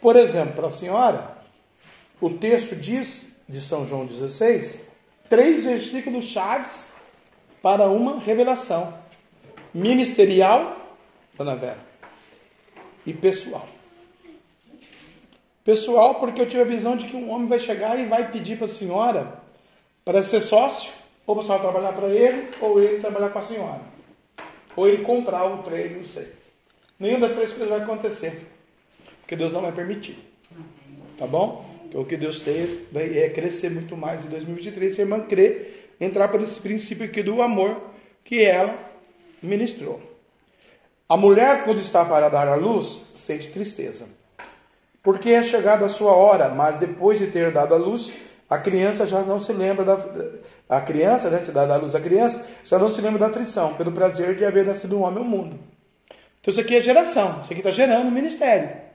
Por 0.00 0.16
exemplo, 0.16 0.54
para 0.54 0.68
a 0.68 0.70
senhora, 0.70 1.38
o 2.20 2.30
texto 2.30 2.76
diz, 2.76 3.32
de 3.48 3.60
São 3.60 3.86
João 3.86 4.06
16, 4.06 4.80
três 5.28 5.64
versículos 5.64 6.24
chaves 6.24 6.92
para 7.60 7.88
uma 7.88 8.20
revelação 8.20 8.94
ministerial, 9.74 10.76
Dona 11.36 11.56
Vera, 11.56 11.78
e 13.04 13.12
pessoal. 13.12 13.68
Pessoal, 15.64 16.14
porque 16.14 16.40
eu 16.40 16.48
tive 16.48 16.62
a 16.62 16.66
visão 16.66 16.96
de 16.96 17.06
que 17.08 17.16
um 17.16 17.30
homem 17.30 17.48
vai 17.48 17.60
chegar 17.60 17.98
e 17.98 18.06
vai 18.06 18.30
pedir 18.30 18.56
para 18.56 18.66
a 18.66 18.70
senhora 18.70 19.40
para 20.04 20.22
ser 20.22 20.40
sócio, 20.40 20.90
ou 21.26 21.34
para 21.34 21.44
a 21.44 21.46
senhora 21.46 21.62
trabalhar 21.62 21.92
para 21.92 22.08
ele, 22.08 22.48
ou 22.60 22.80
ele 22.80 23.00
trabalhar 23.00 23.28
com 23.30 23.38
a 23.38 23.42
senhora. 23.42 23.80
Ou 24.74 24.88
ele 24.88 25.02
comprar 25.02 25.44
o 25.44 25.62
trem, 25.62 25.96
não 25.96 26.04
sei. 26.06 26.32
Nenhuma 26.98 27.26
das 27.26 27.36
três 27.36 27.52
coisas 27.52 27.68
vai 27.68 27.80
acontecer 27.82 28.46
porque 29.28 29.36
Deus 29.36 29.52
não 29.52 29.60
vai 29.60 29.72
permitir. 29.72 30.16
Tá 31.18 31.26
bom? 31.26 31.62
Então, 31.84 32.00
o 32.00 32.04
que 32.06 32.16
Deus 32.16 32.40
tem 32.40 32.86
é 32.94 33.28
crescer 33.28 33.70
muito 33.70 33.94
mais 33.94 34.24
em 34.24 34.28
2023, 34.30 34.94
se 34.94 35.02
a 35.02 35.04
irmã 35.04 35.20
crer, 35.20 35.92
entrar 36.00 36.28
para 36.28 36.42
esse 36.42 36.58
princípio 36.58 37.04
aqui 37.04 37.22
do 37.22 37.42
amor 37.42 37.78
que 38.24 38.42
ela 38.42 38.74
ministrou. 39.42 40.00
A 41.06 41.14
mulher, 41.14 41.64
quando 41.64 41.78
está 41.78 42.06
para 42.06 42.30
dar 42.30 42.48
à 42.48 42.54
luz, 42.54 43.04
sente 43.14 43.50
tristeza. 43.50 44.06
Porque 45.02 45.28
é 45.28 45.42
chegada 45.42 45.84
a 45.84 45.90
sua 45.90 46.12
hora, 46.12 46.48
mas 46.48 46.78
depois 46.78 47.18
de 47.18 47.26
ter 47.26 47.52
dado 47.52 47.74
à 47.74 47.76
luz, 47.76 48.14
a 48.48 48.56
criança 48.56 49.06
já 49.06 49.20
não 49.20 49.38
se 49.38 49.52
lembra 49.52 49.84
da. 49.84 49.98
A 50.70 50.80
criança, 50.80 51.28
né, 51.28 51.42
dada 51.52 51.74
à 51.74 51.76
luz 51.76 51.94
a 51.94 52.00
criança, 52.00 52.46
já 52.64 52.78
não 52.78 52.90
se 52.90 52.98
lembra 53.02 53.18
da 53.18 53.26
aflição, 53.26 53.74
pelo 53.74 53.92
prazer 53.92 54.34
de 54.36 54.46
haver 54.46 54.64
nascido 54.64 54.98
um 54.98 55.02
homem 55.02 55.18
ao 55.18 55.24
mundo. 55.24 55.58
Então 56.40 56.50
isso 56.50 56.62
aqui 56.62 56.76
é 56.76 56.80
geração, 56.80 57.42
isso 57.42 57.52
aqui 57.52 57.60
está 57.60 57.70
gerando 57.70 58.06
um 58.06 58.10
ministério. 58.10 58.87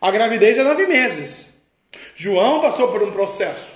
A 0.00 0.10
gravidez 0.10 0.56
é 0.56 0.62
nove 0.62 0.86
meses. 0.86 1.52
João 2.14 2.60
passou 2.60 2.88
por 2.88 3.02
um 3.02 3.12
processo. 3.12 3.70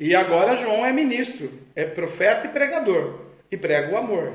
E 0.00 0.14
agora 0.14 0.56
João 0.56 0.84
é 0.84 0.92
ministro, 0.92 1.52
é 1.76 1.84
profeta 1.84 2.46
e 2.46 2.50
pregador. 2.50 3.20
E 3.50 3.56
prega 3.56 3.92
o 3.92 3.98
amor. 3.98 4.32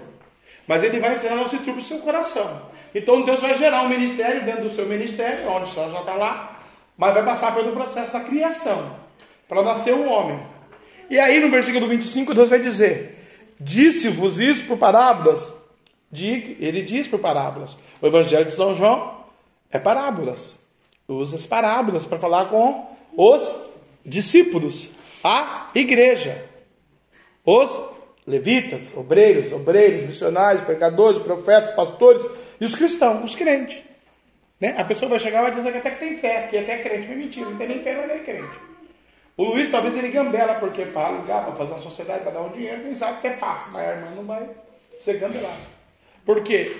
Mas 0.68 0.84
ele 0.84 1.00
vai 1.00 1.14
ensinar 1.14 1.36
não 1.36 1.50
se 1.50 1.58
turbe 1.58 1.80
o 1.80 1.84
seu 1.84 1.98
coração. 2.00 2.70
Então 2.94 3.24
Deus 3.24 3.42
vai 3.42 3.58
gerar 3.58 3.82
um 3.82 3.90
ministério 3.90 4.44
dentro 4.44 4.64
do 4.64 4.70
seu 4.70 4.86
ministério, 4.86 5.50
onde 5.50 5.74
já 5.74 5.88
está 5.88 6.14
lá, 6.14 6.64
mas 6.98 7.14
vai 7.14 7.24
passar 7.24 7.54
pelo 7.56 7.72
processo 7.72 8.14
da 8.14 8.20
criação, 8.20 8.96
para 9.48 9.64
nascer 9.64 9.94
um 9.94 10.08
homem. 10.08 10.40
E 11.10 11.20
aí 11.20 11.40
no 11.40 11.50
versículo 11.50 11.88
25 11.88 12.34
Deus 12.34 12.50
vai 12.50 12.60
dizer: 12.60 13.26
Disse-vos 13.60 14.40
isso 14.40 14.66
por 14.66 14.78
parábolas? 14.78 15.52
Ele 16.12 16.82
diz 16.82 17.08
por 17.08 17.20
parábolas. 17.20 17.76
O 18.02 18.08
Evangelho 18.08 18.46
de 18.46 18.54
São 18.54 18.74
João 18.74 19.19
é 19.72 19.80
parábolas 19.80 20.60
usa 21.16 21.36
as 21.36 21.46
parábolas 21.46 22.06
para 22.06 22.20
falar 22.20 22.46
com 22.46 22.88
os 23.18 23.70
discípulos, 24.06 24.92
a 25.24 25.70
igreja, 25.74 26.46
os 27.44 27.82
levitas, 28.26 28.96
obreiros, 28.96 29.52
obreiros, 29.52 30.04
missionários, 30.04 30.64
pecadores, 30.66 31.18
profetas, 31.18 31.72
pastores 31.72 32.26
e 32.62 32.66
os 32.66 32.76
cristãos, 32.76 33.24
os 33.24 33.36
crentes. 33.36 33.84
Né? 34.60 34.76
A 34.78 34.84
pessoa 34.84 35.10
vai 35.10 35.20
chegar 35.20 35.40
e 35.40 35.44
vai 35.44 35.56
dizer 35.56 35.72
que 35.72 35.78
até 35.80 35.92
que 35.92 36.00
tem 36.00 36.18
fé, 36.18 36.48
que 36.48 36.58
até 36.58 36.80
é 36.80 36.84
crente, 36.84 37.08
mas 37.08 37.18
mentira, 37.18 37.50
não 37.50 37.58
tem 37.58 37.68
nem 37.68 37.82
fé, 37.82 37.96
mas 37.96 38.12
é 38.12 38.20
crente. 38.20 38.70
O 39.36 39.46
Luiz 39.46 39.72
talvez 39.72 39.98
ele 39.98 40.10
gambela, 40.10 40.56
porque 40.56 40.86
para 40.86 41.08
alugar, 41.08 41.46
para 41.46 41.56
fazer 41.56 41.72
uma 41.72 41.82
sociedade, 41.82 42.24
para 42.24 42.34
dar 42.34 42.42
um 42.42 42.50
dinheiro, 42.50 42.84
quem 42.84 42.94
sabe 42.94 43.20
até 43.20 43.32
passa, 43.32 43.70
mas 43.72 43.88
a 43.88 43.94
irmã 43.94 44.12
não 44.16 44.26
vai 44.26 44.50
ser 45.00 45.18
gambelada. 45.18 45.56
Por 46.26 46.44
quê? 46.44 46.76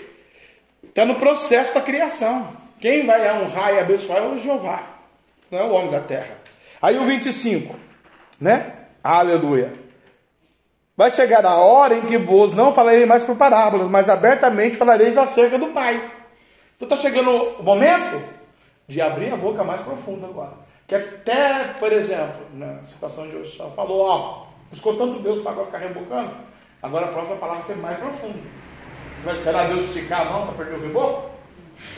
Está 0.84 1.06
no 1.06 1.16
processo 1.16 1.74
da 1.74 1.82
criação. 1.82 2.69
Quem 2.80 3.06
vai 3.06 3.30
honrar 3.42 3.74
e 3.74 3.80
abençoar 3.80 4.20
é 4.20 4.28
o 4.28 4.38
Jeová, 4.38 4.84
não 5.52 5.60
é 5.60 5.64
o 5.64 5.72
homem 5.72 5.92
da 5.92 6.00
terra. 6.00 6.38
Aí 6.82 6.98
o 6.98 7.06
25, 7.06 7.76
né? 8.40 8.74
Aleluia. 9.04 9.74
Vai 10.96 11.12
chegar 11.12 11.46
a 11.46 11.56
hora 11.56 11.96
em 11.96 12.02
que 12.02 12.18
vos 12.18 12.54
não 12.54 12.74
falarei 12.74 13.06
mais 13.06 13.24
por 13.24 13.36
parábolas, 13.36 13.88
mas 13.88 14.10
abertamente 14.10 14.78
falareis 14.78 15.18
acerca 15.18 15.58
do 15.58 15.68
Pai. 15.68 15.96
Então 16.76 16.88
está 16.88 16.96
chegando 16.96 17.30
o 17.32 17.64
momento 17.64 18.22
de 18.88 19.02
abrir 19.02 19.32
a 19.32 19.38
boca 19.38 19.64
mais 19.64 19.82
profunda 19.82 20.28
agora. 20.28 20.54
Que 20.88 20.96
até, 20.96 21.76
por 21.80 21.92
exemplo, 21.92 22.42
na 22.54 22.82
situação 22.84 23.28
de 23.28 23.36
hoje, 23.36 23.58
falou, 23.76 24.02
ó, 24.02 24.46
buscou 24.70 24.96
tanto 24.96 25.20
Deus 25.20 25.42
para 25.42 25.52
agora 25.52 25.68
ficar 25.68 25.78
rebocando, 25.80 26.32
agora 26.82 27.06
a 27.06 27.10
próxima 27.10 27.38
palavra 27.38 27.62
vai 27.64 27.76
ser 27.76 27.82
mais 27.82 27.98
profunda. 27.98 28.40
Você 29.18 29.26
vai 29.26 29.36
esperar 29.36 29.68
Deus 29.68 29.86
esticar 29.86 30.22
a 30.22 30.26
mão 30.26 30.48
para 30.48 30.56
perder 30.56 30.76
o 30.76 30.82
reboco? 30.82 31.39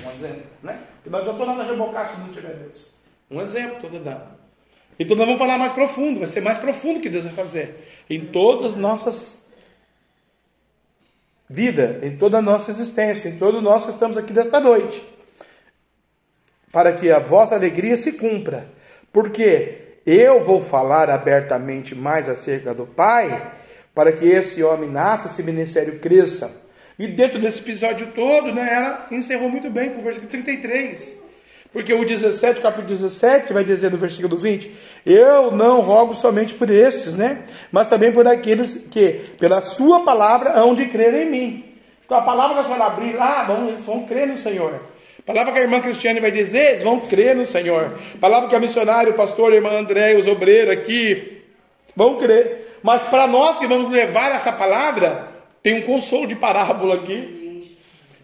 Um 0.06 0.12
exemplo, 0.12 0.44
né? 0.64 0.80
Porque 0.96 1.10
não 1.10 1.20
adianta 1.20 1.46
nada 1.46 1.64
rebocar 1.64 2.10
se 2.10 2.20
não 2.20 2.30
tiver 2.30 2.54
Deus. 2.56 2.90
Um 3.30 3.42
exemplo 3.42 3.76
estou 3.76 3.90
dando. 3.90 4.42
Então 5.00 5.16
nós 5.18 5.26
vamos 5.26 5.40
falar 5.40 5.58
mais 5.58 5.72
profundo, 5.74 6.20
vai 6.20 6.28
ser 6.28 6.42
mais 6.42 6.58
profundo 6.58 7.00
que 7.00 7.10
Deus 7.10 7.24
vai 7.24 7.34
fazer 7.34 7.88
em 8.10 8.26
todas 8.26 8.74
as 8.74 8.78
nossas 8.78 9.42
vida, 11.50 12.00
em 12.02 12.16
toda 12.16 12.38
a 12.38 12.42
nossa 12.42 12.72
existência, 12.72 13.28
em 13.28 13.38
todo 13.38 13.62
nós 13.62 13.86
que 13.86 13.92
estamos 13.92 14.16
aqui 14.16 14.32
desta 14.32 14.60
noite, 14.60 15.06
para 16.72 16.94
que 16.94 17.12
a 17.12 17.20
vossa 17.20 17.56
alegria 17.56 17.98
se 17.98 18.14
cumpra, 18.14 18.70
porque 19.12 20.00
eu 20.06 20.42
vou 20.42 20.62
falar 20.62 21.10
abertamente 21.10 21.94
mais 21.94 22.30
acerca 22.30 22.74
do 22.74 22.86
Pai, 22.86 23.54
para 23.94 24.14
que 24.14 24.26
esse 24.26 24.64
homem 24.64 24.90
nasça, 24.90 25.28
esse 25.28 25.44
ministério 25.44 26.00
cresça. 26.00 26.52
E 27.00 27.08
dentro 27.08 27.40
desse 27.40 27.60
episódio 27.60 28.08
todo, 28.14 28.54
né, 28.54 28.74
ela 28.74 29.08
encerrou 29.12 29.50
muito 29.50 29.70
bem 29.70 29.90
com 29.92 30.02
o 30.02 30.04
versículo 30.04 30.30
33. 30.30 31.22
Porque 31.74 31.94
o 31.94 32.04
17, 32.04 32.60
capítulo 32.60 32.88
17, 32.88 33.54
vai 33.54 33.64
dizer 33.64 33.90
no 33.90 33.98
versículo 33.98 34.38
20: 34.38 34.70
Eu 35.06 35.52
não 35.52 35.80
rogo 35.80 36.14
somente 36.14 36.54
por 36.54 36.70
estes, 36.70 37.16
né? 37.16 37.44
Mas 37.72 37.88
também 37.88 38.12
por 38.12 38.28
aqueles 38.28 38.76
que, 38.92 39.22
pela 39.40 39.62
Sua 39.62 40.04
palavra, 40.04 40.52
hão 40.60 40.76
de 40.76 40.88
crer 40.88 41.14
em 41.14 41.30
mim. 41.30 41.66
Então 42.06 42.18
a 42.18 42.24
palavra 42.24 42.56
que 42.56 42.60
a 42.60 42.64
senhora 42.66 42.86
abrir 42.86 43.14
lá, 43.14 43.44
vão, 43.44 43.70
eles 43.70 43.86
vão 43.86 44.06
crer 44.06 44.28
no 44.28 44.36
Senhor. 44.36 44.82
A 45.20 45.24
palavra 45.24 45.54
que 45.54 45.60
a 45.60 45.62
irmã 45.62 45.80
Cristiane 45.80 46.20
vai 46.20 46.32
dizer, 46.32 46.72
eles 46.72 46.84
vão 46.84 47.00
crer 47.00 47.36
no 47.36 47.46
Senhor. 47.46 47.98
A 48.16 48.18
palavra 48.18 48.50
que 48.50 48.56
a 48.56 48.60
missionária, 48.60 49.12
o 49.12 49.16
pastor, 49.16 49.54
a 49.54 49.56
irmã 49.56 49.80
André, 49.80 50.18
os 50.18 50.28
obreiros 50.28 50.74
aqui, 50.74 51.42
vão 51.96 52.18
crer. 52.18 52.80
Mas 52.84 53.04
para 53.04 53.28
nós 53.28 53.60
que 53.60 53.68
vamos 53.68 53.88
levar 53.88 54.36
essa 54.36 54.52
palavra, 54.52 55.31
tem 55.62 55.76
um 55.76 55.82
consolo 55.84 56.28
de 56.28 56.36
parábola 56.36 56.96
aqui. 56.96 57.40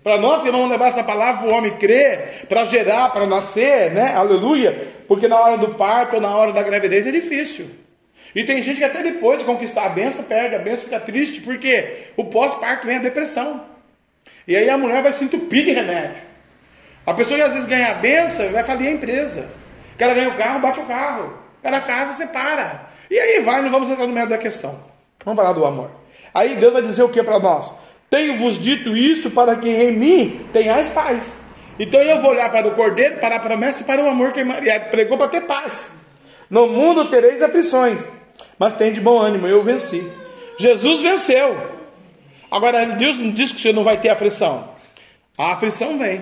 Para 0.04 0.18
nós 0.18 0.42
que 0.42 0.50
vamos 0.50 0.70
levar 0.70 0.88
essa 0.88 1.04
palavra 1.04 1.42
para 1.42 1.50
o 1.50 1.54
homem 1.54 1.78
crer, 1.78 2.46
para 2.48 2.64
gerar, 2.64 3.10
para 3.10 3.28
nascer, 3.28 3.92
né? 3.92 4.14
Aleluia. 4.14 4.88
Porque 5.08 5.28
na 5.28 5.40
hora 5.40 5.58
do 5.58 5.76
parto 5.76 6.16
ou 6.16 6.22
na 6.22 6.34
hora 6.36 6.54
da 6.54 6.64
gravidez 6.64 7.06
é 7.06 7.12
difícil. 7.12 7.70
E 8.34 8.44
tem 8.44 8.62
gente 8.62 8.78
que 8.78 8.84
até 8.84 9.04
depois 9.04 9.40
de 9.40 9.46
conquistar 9.46 9.86
a 9.86 9.90
benção, 9.90 10.24
perde 10.24 10.56
a 10.56 10.60
benção, 10.60 10.86
fica 10.86 11.00
triste, 11.00 11.42
porque 11.42 12.06
o 12.16 12.26
pós-parto 12.26 12.88
vem 12.88 12.98
a 12.98 13.02
depressão. 13.02 13.66
E 14.48 14.56
aí 14.56 14.70
a 14.70 14.78
mulher 14.78 15.04
vai 15.04 15.12
se 15.12 15.26
entupir 15.26 15.66
de 15.66 15.74
remédio. 15.74 16.24
A 17.06 17.14
pessoa 17.14 17.38
que 17.38 17.46
às 17.46 17.54
vezes 17.54 17.68
ganha 17.68 17.92
a 17.92 17.96
benção, 17.96 18.50
vai 18.52 18.64
falir 18.64 18.88
a 18.88 18.92
empresa. 18.92 19.50
Que 19.98 20.04
ela 20.04 20.14
ganha 20.14 20.30
o 20.30 20.36
carro, 20.36 20.60
bate 20.60 20.80
o 20.80 20.86
carro. 20.86 21.38
Ela 21.64 21.82
casa, 21.82 22.14
separa. 22.14 22.88
E 23.10 23.20
aí 23.20 23.40
vai, 23.40 23.62
não 23.62 23.72
vamos 23.72 23.90
entrar 23.90 24.06
no 24.06 24.14
meio 24.14 24.28
da 24.28 24.38
questão. 24.38 24.80
Vamos 25.26 25.42
falar 25.42 25.54
do 25.54 25.66
amor. 25.66 25.92
Aí 26.38 26.56
Deus 26.56 26.72
vai 26.72 26.84
dizer 26.84 27.02
o 27.02 27.10
que 27.10 27.24
para 27.24 27.40
nós? 27.40 27.74
Tenho-vos 28.12 28.62
dito 28.62 28.96
isso 28.96 29.32
para 29.32 29.56
que 29.56 29.68
em 29.68 29.92
mim 29.92 30.46
tenhais 30.54 30.88
paz. 30.88 31.42
Então 31.80 32.00
eu 32.00 32.22
vou 32.22 32.30
olhar 32.30 32.52
para 32.52 32.68
o 32.68 32.76
cordeiro, 32.76 33.18
para 33.18 33.38
a 33.38 33.40
promessa 33.40 33.82
e 33.82 33.86
para 33.86 34.04
o 34.04 34.08
amor 34.08 34.34
que 34.34 34.44
Maria 34.44 34.80
pregou 34.80 35.18
para 35.18 35.30
ter 35.30 35.42
paz. 35.42 35.90
No 36.48 36.68
mundo 36.68 37.10
tereis 37.10 37.42
aflições, 37.42 38.08
mas 38.60 38.76
tem 38.76 38.94
de 38.94 39.02
bom 39.02 39.18
ânimo, 39.18 39.48
eu 39.48 39.64
venci. 39.64 40.08
Jesus 40.60 41.02
venceu. 41.02 41.58
Agora, 42.52 42.86
Deus 42.86 43.18
não 43.18 43.32
diz 43.32 43.52
que 43.52 43.60
você 43.60 43.74
não 43.74 43.84
vai 43.84 43.98
ter 43.98 44.10
aflição. 44.10 44.70
A 45.36 45.54
aflição 45.54 45.98
vem. 45.98 46.22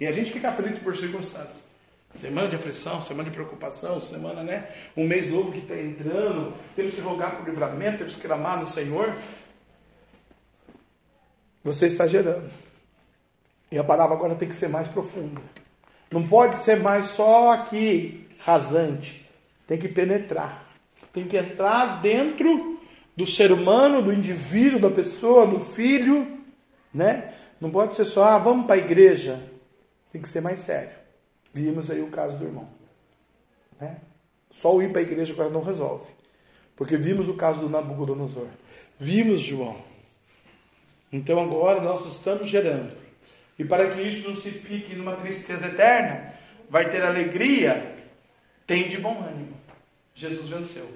E 0.00 0.06
a 0.08 0.10
gente 0.10 0.32
fica 0.32 0.48
aflito 0.48 0.80
por 0.80 0.96
circunstâncias. 0.96 1.65
Semana 2.20 2.48
de 2.48 2.56
aflição, 2.56 3.02
semana 3.02 3.28
de 3.28 3.34
preocupação, 3.34 4.00
semana, 4.00 4.42
né? 4.42 4.68
Um 4.96 5.06
mês 5.06 5.30
novo 5.30 5.52
que 5.52 5.58
está 5.58 5.76
entrando. 5.76 6.54
Temos 6.74 6.94
que 6.94 7.00
rogar 7.00 7.36
por 7.36 7.48
livramento, 7.48 7.98
temos 7.98 8.16
que 8.16 8.22
clamar 8.22 8.60
no 8.60 8.66
Senhor 8.66 9.14
você 11.66 11.88
está 11.88 12.06
gerando. 12.06 12.48
E 13.72 13.76
a 13.76 13.82
palavra 13.82 14.14
agora 14.14 14.36
tem 14.36 14.48
que 14.48 14.54
ser 14.54 14.68
mais 14.68 14.86
profunda. 14.86 15.40
Não 16.10 16.26
pode 16.26 16.60
ser 16.60 16.78
mais 16.78 17.06
só 17.06 17.50
aqui, 17.50 18.28
rasante. 18.38 19.28
Tem 19.66 19.76
que 19.76 19.88
penetrar. 19.88 20.64
Tem 21.12 21.26
que 21.26 21.36
entrar 21.36 22.00
dentro 22.00 22.80
do 23.16 23.26
ser 23.26 23.50
humano, 23.50 24.00
do 24.00 24.12
indivíduo, 24.12 24.78
da 24.78 24.90
pessoa, 24.90 25.44
do 25.44 25.58
filho, 25.58 26.38
né? 26.94 27.34
Não 27.60 27.70
pode 27.70 27.96
ser 27.96 28.04
só, 28.04 28.24
ah, 28.24 28.38
vamos 28.38 28.66
para 28.66 28.76
a 28.76 28.84
igreja. 28.84 29.42
Tem 30.12 30.22
que 30.22 30.28
ser 30.28 30.40
mais 30.40 30.60
sério. 30.60 31.05
Vimos 31.56 31.90
aí 31.90 32.02
o 32.02 32.08
caso 32.08 32.36
do 32.36 32.44
irmão. 32.44 32.68
Né? 33.80 33.96
Só 34.50 34.76
o 34.76 34.82
ir 34.82 34.92
para 34.92 35.00
a 35.00 35.04
igreja 35.04 35.32
agora 35.32 35.48
não 35.48 35.62
resolve. 35.62 36.04
Porque 36.76 36.98
vimos 36.98 37.28
o 37.28 37.34
caso 37.34 37.60
do 37.60 37.70
Nabucodonosor. 37.70 38.48
Vimos 38.98 39.40
João. 39.40 39.78
Então 41.10 41.42
agora 41.42 41.80
nós 41.80 42.04
estamos 42.04 42.46
gerando. 42.46 42.92
E 43.58 43.64
para 43.64 43.88
que 43.88 44.02
isso 44.02 44.28
não 44.28 44.36
se 44.36 44.50
fique 44.50 44.94
numa 44.94 45.16
tristeza 45.16 45.68
eterna, 45.68 46.34
vai 46.68 46.90
ter 46.90 47.02
alegria, 47.02 47.94
tem 48.66 48.90
de 48.90 48.98
bom 48.98 49.18
ânimo. 49.26 49.56
Jesus 50.14 50.50
venceu. 50.50 50.86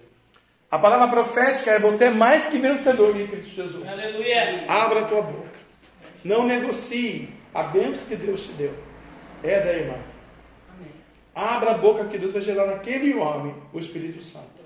A 0.70 0.79
palavra 0.79 1.09
profética 1.09 1.70
é 1.70 1.79
você 1.79 2.05
é 2.05 2.11
mais 2.11 2.49
que 2.49 2.59
vencedor 2.59 3.18
em 3.18 3.27
Cristo 3.27 3.51
Jesus. 3.51 3.88
Aleluia. 3.88 4.66
Abra 4.68 5.01
a 5.01 5.05
tua 5.05 5.23
boca. 5.23 5.49
Não 6.23 6.46
negocie 6.46 7.31
a 7.55 7.62
bênção 7.62 8.07
que 8.07 8.16
Deus 8.16 8.42
te 8.42 8.53
deu. 8.53 8.75
É 9.42 9.59
da 9.59 9.73
irmã. 9.73 10.11
Abra 11.35 11.73
a 11.73 11.79
boca 11.79 12.05
que 12.07 12.19
Deus 12.19 12.33
vai 12.33 12.43
gerar 12.43 12.66
naquele 12.66 13.14
homem 13.14 13.55
o 13.73 13.79
Espírito 13.79 14.23
Santo. 14.23 14.61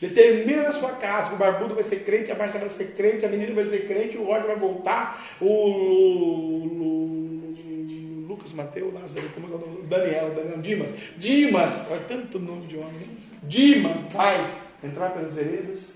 Determina 0.00 0.64
na 0.64 0.72
sua 0.72 0.92
casa 0.92 1.34
o 1.34 1.38
barbudo 1.38 1.74
vai 1.74 1.84
ser 1.84 2.04
crente, 2.04 2.30
a 2.30 2.34
Marcia 2.34 2.60
vai 2.60 2.68
ser 2.68 2.94
crente, 2.94 3.24
a 3.24 3.28
menina 3.28 3.54
vai 3.54 3.64
ser 3.64 3.86
crente, 3.86 4.18
o 4.18 4.24
Roger 4.24 4.46
vai 4.46 4.56
voltar, 4.56 5.36
o, 5.40 5.46
o, 5.46 6.64
o 6.82 8.26
Lucas 8.28 8.52
Mateus, 8.52 8.92
Lázaro, 8.92 9.28
como 9.30 9.46
é 9.46 9.56
o 9.56 9.58
nome? 9.58 9.82
Daniel, 9.84 10.34
Daniel, 10.34 10.60
Dimas. 10.60 10.90
Dimas, 11.16 11.90
olha 11.90 12.02
tanto 12.02 12.38
nome 12.38 12.66
de 12.66 12.76
homem, 12.76 13.02
hein? 13.02 13.16
Dimas 13.44 14.02
vai 14.12 14.62
entrar 14.82 15.10
pelos 15.10 15.32
veredas. 15.32 15.94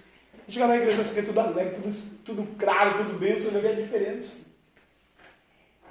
Chegar 0.48 0.68
na 0.68 0.76
igreja, 0.76 1.04
você 1.04 1.14
quer 1.14 1.26
tudo 1.26 1.40
alegre, 1.40 1.74
tudo, 1.74 1.94
tudo 2.24 2.48
claro, 2.56 3.04
tudo 3.04 3.18
bem, 3.18 3.34
vai 3.34 3.60
ver 3.60 3.72
a 3.72 3.80
diferença. 3.82 4.38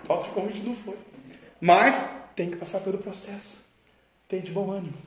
Falta 0.06 0.30
de 0.30 0.34
convite 0.34 0.62
não 0.62 0.74
foi. 0.74 0.96
Mas 1.62 2.02
tem 2.36 2.50
que 2.50 2.58
passar 2.58 2.80
pelo 2.80 2.98
processo. 2.98 3.67
Tem 4.28 4.42
de 4.42 4.52
bom 4.52 4.72
ânimo. 4.72 4.98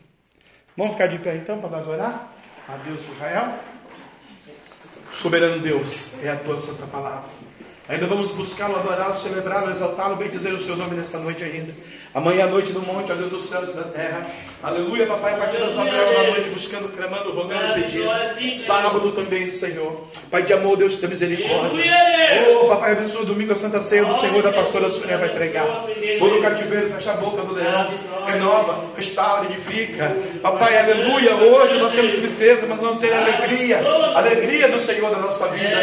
Vamos 0.77 0.95
ficar 0.95 1.07
de 1.07 1.19
pé 1.19 1.37
então 1.37 1.61
para 1.61 1.71
nós 1.71 1.87
orar? 1.87 2.31
a 2.73 2.77
Deus 2.77 3.01
de 3.01 3.13
Israel? 3.13 3.55
Soberano 5.11 5.61
Deus, 5.61 6.15
é 6.23 6.31
a 6.31 6.37
tua 6.37 6.59
santa 6.59 6.87
palavra. 6.87 7.29
Ainda 7.89 8.07
vamos 8.07 8.31
buscá-lo, 8.31 8.77
adorá-lo, 8.77 9.17
celebrá-lo, 9.17 9.73
exaltá-lo, 9.73 10.17
bem 10.17 10.29
dizer 10.29 10.55
o 10.55 10.61
seu 10.61 10.77
nome 10.77 10.95
nesta 10.95 11.19
noite 11.19 11.43
ainda. 11.43 11.75
Amanhã 12.13 12.45
à 12.45 12.47
noite 12.49 12.73
no 12.73 12.81
monte, 12.81 13.13
ó 13.13 13.15
Deus 13.15 13.31
dos 13.31 13.49
céus 13.49 13.71
e 13.71 13.73
da 13.73 13.85
terra. 13.85 14.27
Aleluia, 14.63 15.07
papai, 15.07 15.35
a 15.35 15.37
partir 15.37 15.59
das 15.59 15.75
nove 15.75 15.91
horas 15.91 16.17
da 16.17 16.31
noite, 16.31 16.51
buscando, 16.51 16.89
clamando, 16.89 17.33
rogando, 17.33 17.75
pedindo. 17.75 18.09
Sábado 18.59 19.13
também, 19.13 19.49
Senhor. 19.49 20.09
Pai 20.29 20.43
de 20.43 20.53
amor, 20.53 20.77
Deus 20.77 20.97
te 20.97 21.07
misericórdia. 21.07 21.85
Oh, 22.61 22.67
papai, 22.69 22.93
abençoa 22.93 23.25
domingo 23.25 23.53
a 23.53 23.57
Santa 23.57 23.81
Ceia 23.81 24.05
do 24.05 24.15
Senhor, 24.17 24.43
da 24.43 24.53
pastora 24.53 24.91
Sônia 24.91 25.19
vai 25.19 25.29
pregar. 25.29 25.87
Vou 26.19 26.31
no 26.31 26.43
cativeiro, 26.43 26.91
fecha 26.91 27.13
a 27.13 27.17
boca 27.17 27.43
do 27.43 27.55
leão. 27.55 27.95
Renova, 28.27 28.85
restaura, 28.97 29.47
edifica. 29.47 30.15
Papai, 30.43 30.79
aleluia. 30.79 31.37
Hoje 31.37 31.79
nós 31.79 31.93
temos 31.93 32.13
tristeza, 32.13 32.67
mas 32.69 32.81
vamos 32.81 32.99
ter 32.99 33.15
alegria. 33.15 33.79
Alegria 34.15 34.69
do 34.69 34.81
Senhor 34.81 35.11
da 35.11 35.19
nossa 35.19 35.47
vida. 35.49 35.77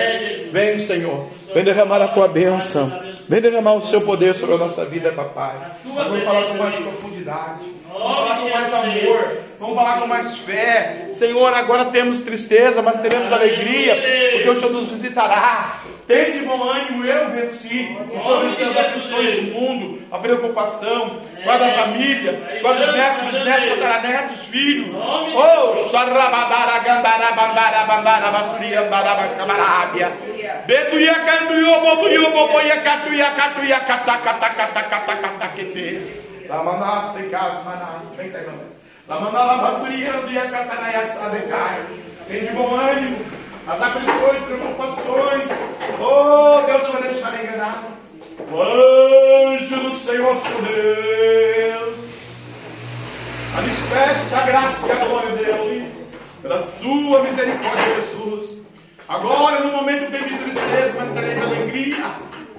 Vem, 0.52 0.78
Senhor. 0.78 1.28
Vem 1.54 1.64
derramar 1.64 2.02
a 2.02 2.10
tua 2.10 2.28
bênção. 2.28 3.08
Vem 3.28 3.42
derramar 3.42 3.74
o 3.74 3.82
seu 3.82 4.00
poder 4.02 4.36
sobre 4.36 4.56
a 4.56 4.58
nossa 4.58 4.86
vida, 4.86 5.12
papai. 5.12 5.70
Vamos 6.18 6.26
falar 6.26 6.48
com 6.48 6.54
mais 6.56 6.76
profundidade. 6.76 7.66
Vamos 7.88 8.02
falar 8.02 8.38
com 8.38 8.50
mais 8.50 8.74
amor. 8.74 9.38
Vamos 9.60 9.76
falar 9.76 10.02
com 10.02 10.08
mais 10.08 10.38
fé. 10.38 11.10
Senhor, 11.12 11.54
agora 11.54 11.86
temos 11.86 12.22
tristeza, 12.22 12.82
mas 12.82 13.00
teremos 13.00 13.32
alegria, 13.32 13.96
porque 14.34 14.50
o 14.50 14.60
Senhor 14.60 14.74
nos 14.74 14.90
visitará. 14.90 15.80
Tem 16.08 16.32
de 16.32 16.46
bom 16.46 16.64
ânimo, 16.64 17.04
eu 17.04 17.32
venci 17.32 17.98
sobre 18.24 18.48
as 18.48 18.78
aflições 18.78 19.36
do 19.36 19.60
mundo, 19.60 20.02
a 20.10 20.18
preocupação, 20.18 21.20
guarda 21.44 21.66
a 21.66 21.74
família, 21.74 22.60
guarda 22.62 22.86
os 22.86 22.94
netos, 22.96 23.38
os 23.38 23.44
netos, 23.44 23.70
tataranetos, 23.72 24.46
filhos. 24.46 24.96
Oh, 24.96 25.90
xarabadara, 25.90 26.80
gandara, 26.80 27.32
bandara, 27.34 27.84
bandara, 27.84 28.32
basuria, 28.32 28.84
bandara, 28.84 29.36
camarábia. 29.36 30.14
Betuia, 30.66 31.14
cantuio, 31.14 31.82
bobuio, 31.82 32.32
boboia, 32.32 32.78
catuia, 32.78 33.30
catuia, 33.32 33.80
cata, 33.82 34.18
cata, 34.20 34.50
cata, 34.52 34.84
cata, 34.84 35.16
cata, 35.18 35.48
quete. 35.50 36.48
Lamanas, 36.48 37.12
tricas, 37.16 37.66
manas, 37.66 38.16
vem, 38.16 38.32
Tailândia. 38.32 38.78
Lamanala, 39.10 39.58
basuria, 39.58 40.14
dia, 40.26 40.48
catanaya, 40.48 41.04
sadecai. 41.06 41.82
Tem 42.30 42.46
de 42.46 42.54
bom 42.54 42.74
ânimo. 42.74 43.37
As 43.68 43.82
aflições, 43.82 44.44
preocupações. 44.44 45.50
Oh, 46.00 46.66
Deus 46.66 46.84
não 46.84 46.92
vai 46.94 47.04
deixar 47.04 47.44
enganar. 47.44 47.84
O 48.50 48.62
anjo 48.62 49.76
do 49.76 49.94
Senhor, 49.94 50.38
seu 50.38 50.62
Deus, 50.62 52.00
manifesta 53.54 54.38
a 54.38 54.46
graça 54.46 54.88
e 54.88 54.92
a 54.92 55.06
glória 55.06 55.36
dele, 55.36 55.94
pela 56.42 56.62
sua 56.62 57.24
misericórdia, 57.24 57.96
Jesus. 57.96 58.62
Agora, 59.10 59.62
no 59.62 59.72
momento 59.72 60.12
bem 60.12 60.24
de 60.24 60.38
tristeza, 60.38 60.94
mas 60.98 61.12
tereis 61.12 61.42
alegria, 61.42 62.06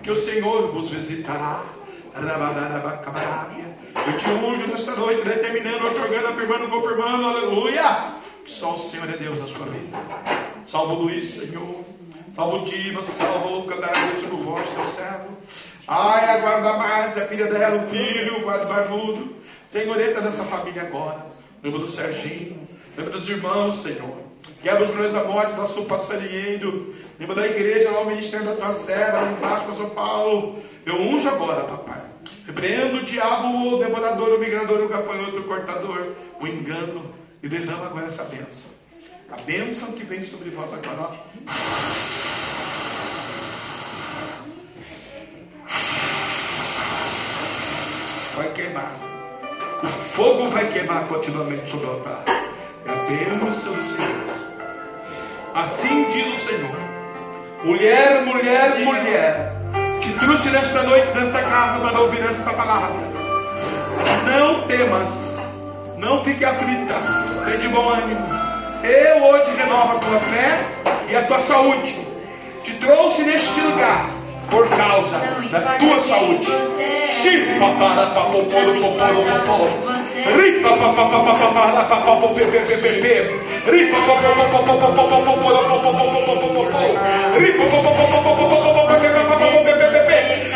que 0.02 0.10
o 0.10 0.16
Senhor 0.16 0.70
vos 0.72 0.90
visitará. 0.90 1.62
Eu 4.06 4.18
te 4.18 4.30
unjo 4.30 4.66
nesta 4.66 4.92
noite, 4.92 5.22
determinando, 5.22 5.86
otorgando, 5.86 6.26
afirmando, 6.28 6.68
confirmando, 6.68 7.26
aleluia. 7.26 8.14
Só 8.46 8.76
o 8.76 8.80
Senhor 8.80 9.08
é 9.08 9.16
Deus 9.16 9.38
na 9.40 9.46
sua 9.46 9.66
vida. 9.66 10.47
Salva 10.68 10.92
Luiz, 10.92 11.30
Senhor. 11.30 11.82
Salva 12.36 12.56
o 12.58 12.64
Diva, 12.66 13.02
salva 13.02 13.48
o 13.48 13.62
Cantaragos 13.66 14.22
do 14.24 14.36
voz, 14.36 14.68
teu 14.68 14.84
servo. 14.92 15.28
Ai, 15.86 16.36
a 16.36 16.40
guarda 16.40 16.74
Márcia, 16.74 17.24
a 17.24 17.26
filha 17.26 17.46
dela, 17.46 17.82
o 17.82 17.88
filho, 17.88 18.36
o 18.36 18.40
guarda 18.42 18.66
barbudo. 18.66 19.34
Senhor, 19.70 19.98
entra 19.98 20.20
nessa 20.20 20.44
família 20.44 20.82
agora. 20.82 21.24
Lembra 21.64 21.80
do 21.80 21.88
Serginho, 21.88 22.68
lembra 22.94 23.14
dos 23.14 23.26
irmãos, 23.30 23.82
Senhor. 23.82 24.18
Quebra 24.62 24.84
os 24.84 24.90
grões 24.90 25.14
da 25.14 25.24
morte, 25.24 25.72
sua 25.72 25.84
passarinheiro. 25.86 26.94
Lembra 27.18 27.36
da 27.36 27.46
igreja, 27.46 27.90
lá 27.90 28.00
o 28.00 28.06
ministério 28.06 28.44
da 28.44 28.54
tua 28.54 28.74
serva, 28.74 29.20
lá 29.22 29.32
embaixo, 29.32 29.74
São 29.74 29.90
Paulo. 29.90 30.62
Eu 30.84 30.96
unjo 30.96 31.28
agora, 31.30 31.64
papai. 31.64 32.02
Repreendo 32.46 32.98
o 32.98 33.04
diabo, 33.04 33.74
o 33.74 33.78
devorador, 33.78 34.34
o 34.34 34.38
migrador, 34.38 34.82
o 34.82 34.88
gafanhoto, 34.88 35.38
o 35.38 35.44
cortador, 35.44 36.12
o 36.38 36.46
engano. 36.46 37.14
E 37.42 37.48
derrama 37.48 37.86
agora 37.86 38.06
essa 38.08 38.24
bênção. 38.24 38.77
A 39.30 39.36
bênção 39.42 39.92
que 39.92 40.04
vem 40.04 40.24
sobre 40.24 40.48
vós 40.48 40.72
agora. 40.72 41.20
Vai 48.34 48.52
queimar. 48.54 48.90
O 49.82 49.86
fogo 49.86 50.48
vai 50.48 50.72
queimar 50.72 51.06
continuamente 51.08 51.70
sobre 51.70 51.86
o 51.86 51.90
altar. 51.90 52.24
É 52.26 52.90
a 52.90 52.94
bênção 53.04 53.74
do 53.74 53.82
Senhor. 53.82 54.24
Assim 55.54 56.08
diz 56.10 56.34
o 56.34 56.46
Senhor. 56.46 56.78
Mulher, 57.64 58.24
mulher, 58.24 58.78
mulher. 58.78 59.52
Te 60.00 60.10
trouxe 60.20 60.48
nesta 60.48 60.84
noite, 60.84 61.12
nesta 61.14 61.42
casa, 61.42 61.80
para 61.80 62.00
ouvir 62.00 62.22
esta 62.22 62.54
palavra. 62.54 62.96
Não 64.24 64.66
temas. 64.66 65.10
Não 65.98 66.24
fique 66.24 66.46
aflita. 66.46 66.94
Tem 67.44 67.58
de 67.60 67.68
bom 67.68 67.90
ânimo. 67.90 68.47
Eu 68.82 69.24
hoje 69.24 69.50
renovo 69.56 69.96
a 69.96 69.98
tua 69.98 70.20
fé 70.20 70.60
e 71.08 71.16
a 71.16 71.22
tua 71.22 71.40
saúde. 71.40 71.98
Te 72.62 72.72
trouxe 72.74 73.22
neste 73.24 73.60
lugar 73.60 74.08
por 74.50 74.68
causa 74.68 75.18
da 75.50 75.60
tua 75.60 76.00
saúde. 76.00 76.46
Chipa 77.20 77.74
para 77.78 78.10
papopolo 78.10 78.80
popolo 78.80 79.24
popolo. 79.24 79.98
Ripa 80.36 80.68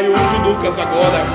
Pai, 0.00 0.08
o 0.08 0.48
Lucas 0.48 0.78
agora. 0.78 1.26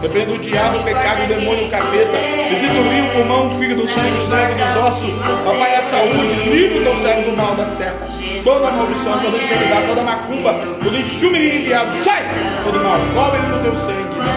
Repreenda 0.00 0.32
o 0.32 0.38
diabo, 0.38 0.78
o 0.78 0.84
pecado, 0.84 1.24
o 1.24 1.26
demônio, 1.26 1.66
o 1.66 1.70
capeta. 1.70 2.18
Visita 2.50 2.74
o 2.74 2.88
rio, 2.88 3.04
o 3.04 3.10
pulmão, 3.10 3.54
o 3.54 3.58
fígado, 3.58 3.82
o 3.82 3.86
sangue, 3.88 4.22
os 4.22 4.28
nervos, 4.28 4.70
os 4.70 4.76
ossos. 4.76 5.12
Papai, 5.44 5.74
a 5.74 5.82
saúde. 5.82 6.50
Livre 6.50 6.78
o 6.78 6.82
teu 6.82 6.96
servo 7.02 7.30
do 7.30 7.36
mal 7.36 7.54
da 7.56 7.66
seta. 7.66 8.08
Toda 8.44 8.70
maldição, 8.70 9.18
toda 9.18 9.36
enfermidade, 9.36 9.86
toda 9.88 10.02
macumba, 10.02 10.54
todo 10.82 10.96
enxume 10.96 11.56
enviado. 11.56 11.98
Sai! 11.98 12.22
Todo 12.64 12.80
mal. 12.80 13.00
Cobre 13.12 13.40
no 13.40 13.58
teu 13.60 13.76
sangue. 13.76 14.02
Cobre 14.04 14.20
o 14.20 14.34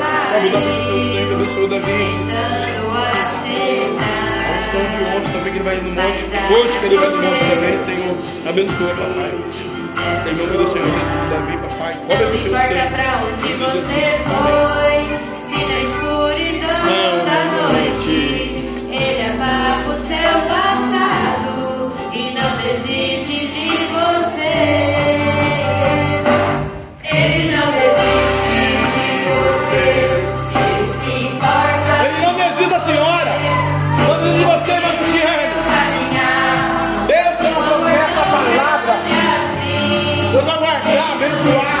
cai, 0.00 0.50
nome 0.50 0.66
do 0.66 0.84
teu 0.86 1.02
sangue. 1.02 1.34
Abençoe 1.34 1.64
o 1.64 1.68
Davi. 1.68 1.92
unção 4.60 4.84
de 4.90 5.04
ontem 5.16 5.32
também 5.32 5.52
que 5.52 5.58
ele 5.58 5.64
vai 5.64 5.76
no 5.76 5.90
monte. 5.90 6.24
Hoje 6.54 6.78
que 6.78 6.86
ele 6.86 6.96
vai 6.98 7.08
no 7.08 7.22
monte 7.22 7.38
também, 7.40 7.78
Senhor. 7.78 8.16
Abençoa, 8.48 8.90
papai. 8.90 9.34
Em 10.30 10.34
nome 10.36 10.56
do 10.56 10.68
Senhor 10.68 10.86
Jesus, 10.86 11.30
Davi, 11.30 11.56
papai. 11.58 11.77
Cobre 12.08 12.24
Não 12.24 12.34
importa 12.34 12.86
pra 12.90 13.20
onde 13.22 13.52
você 13.52 14.02
foi, 14.24 14.96
se 15.44 15.58
na 15.66 15.78
escuridão 15.80 17.12
da 17.26 17.40
noite 17.52 18.16
ele 18.90 19.22
apaga 19.26 19.90
o 19.90 19.96
seu 20.08 20.32
passado 20.48 21.92
e 22.14 22.30
não 22.32 22.56
desiste 22.62 23.38
de 23.48 23.68
você. 23.92 24.56
Ele 27.04 27.54
não 27.54 27.66
desiste 27.72 28.56
de 28.94 29.08
você, 29.28 29.86
ele 30.56 30.88
se 30.88 31.12
importa 31.26 31.92
Ele 32.06 32.18
não 32.22 32.32
desiste 32.36 32.70
da 32.70 32.80
senhora. 32.80 33.32
Não 33.98 34.16
desiste 34.22 34.38
de 34.38 34.44
você, 34.46 34.72
caminhar. 36.00 37.06
Deus 37.06 37.36
tem 37.36 37.52
uma 37.52 37.62
promessa, 37.68 38.18
a 38.18 38.24
palavra. 38.24 38.96
Deus 40.32 40.44
vai 40.44 40.58
guardar, 40.58 41.12
abençoar. 41.12 41.77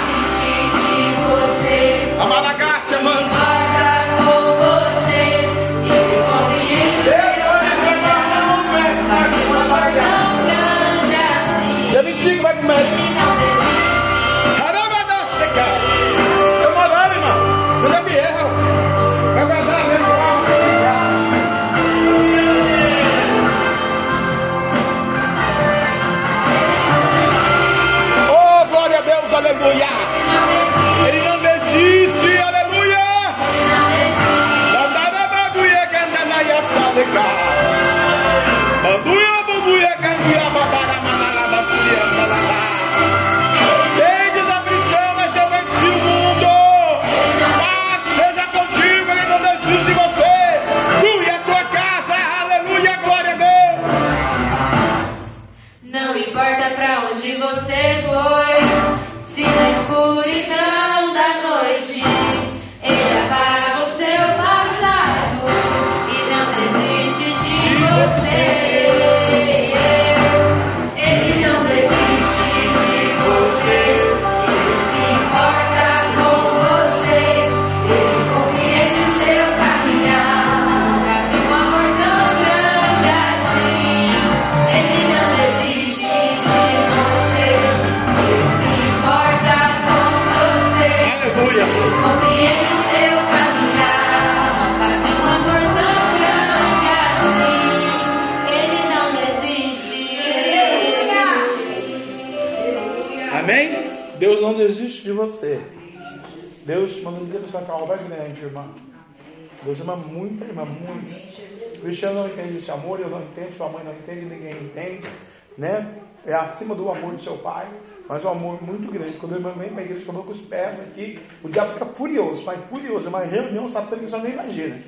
Esse 112.68 112.74
amor, 112.74 113.00
eu 113.00 113.08
não 113.08 113.22
entendo, 113.22 113.54
sua 113.54 113.70
mãe 113.70 113.82
não 113.82 113.94
entende, 113.94 114.26
ninguém 114.26 114.52
entende, 114.62 115.08
né? 115.56 116.02
É 116.26 116.34
acima 116.34 116.74
do 116.74 116.90
amor 116.90 117.16
de 117.16 117.22
seu 117.22 117.38
pai, 117.38 117.66
mas 118.06 118.22
é 118.22 118.28
um 118.28 118.32
amor 118.32 118.62
muito 118.62 118.92
grande. 118.92 119.16
Quando 119.16 119.36
irmã 119.36 119.52
vem 119.52 119.70
para 119.70 119.80
a 119.80 119.84
igreja, 119.86 120.04
coloca 120.04 120.32
os 120.32 120.40
pés 120.42 120.78
aqui, 120.78 121.18
o 121.42 121.48
diabo 121.48 121.72
fica 121.72 121.86
furioso, 121.86 122.44
mas 122.44 122.68
furioso, 122.68 123.06
é 123.06 123.08
uma 123.08 123.20
reunião 123.20 123.66
satânica 123.70 124.06
você 124.06 124.18
nem 124.18 124.32
imagina. 124.32 124.82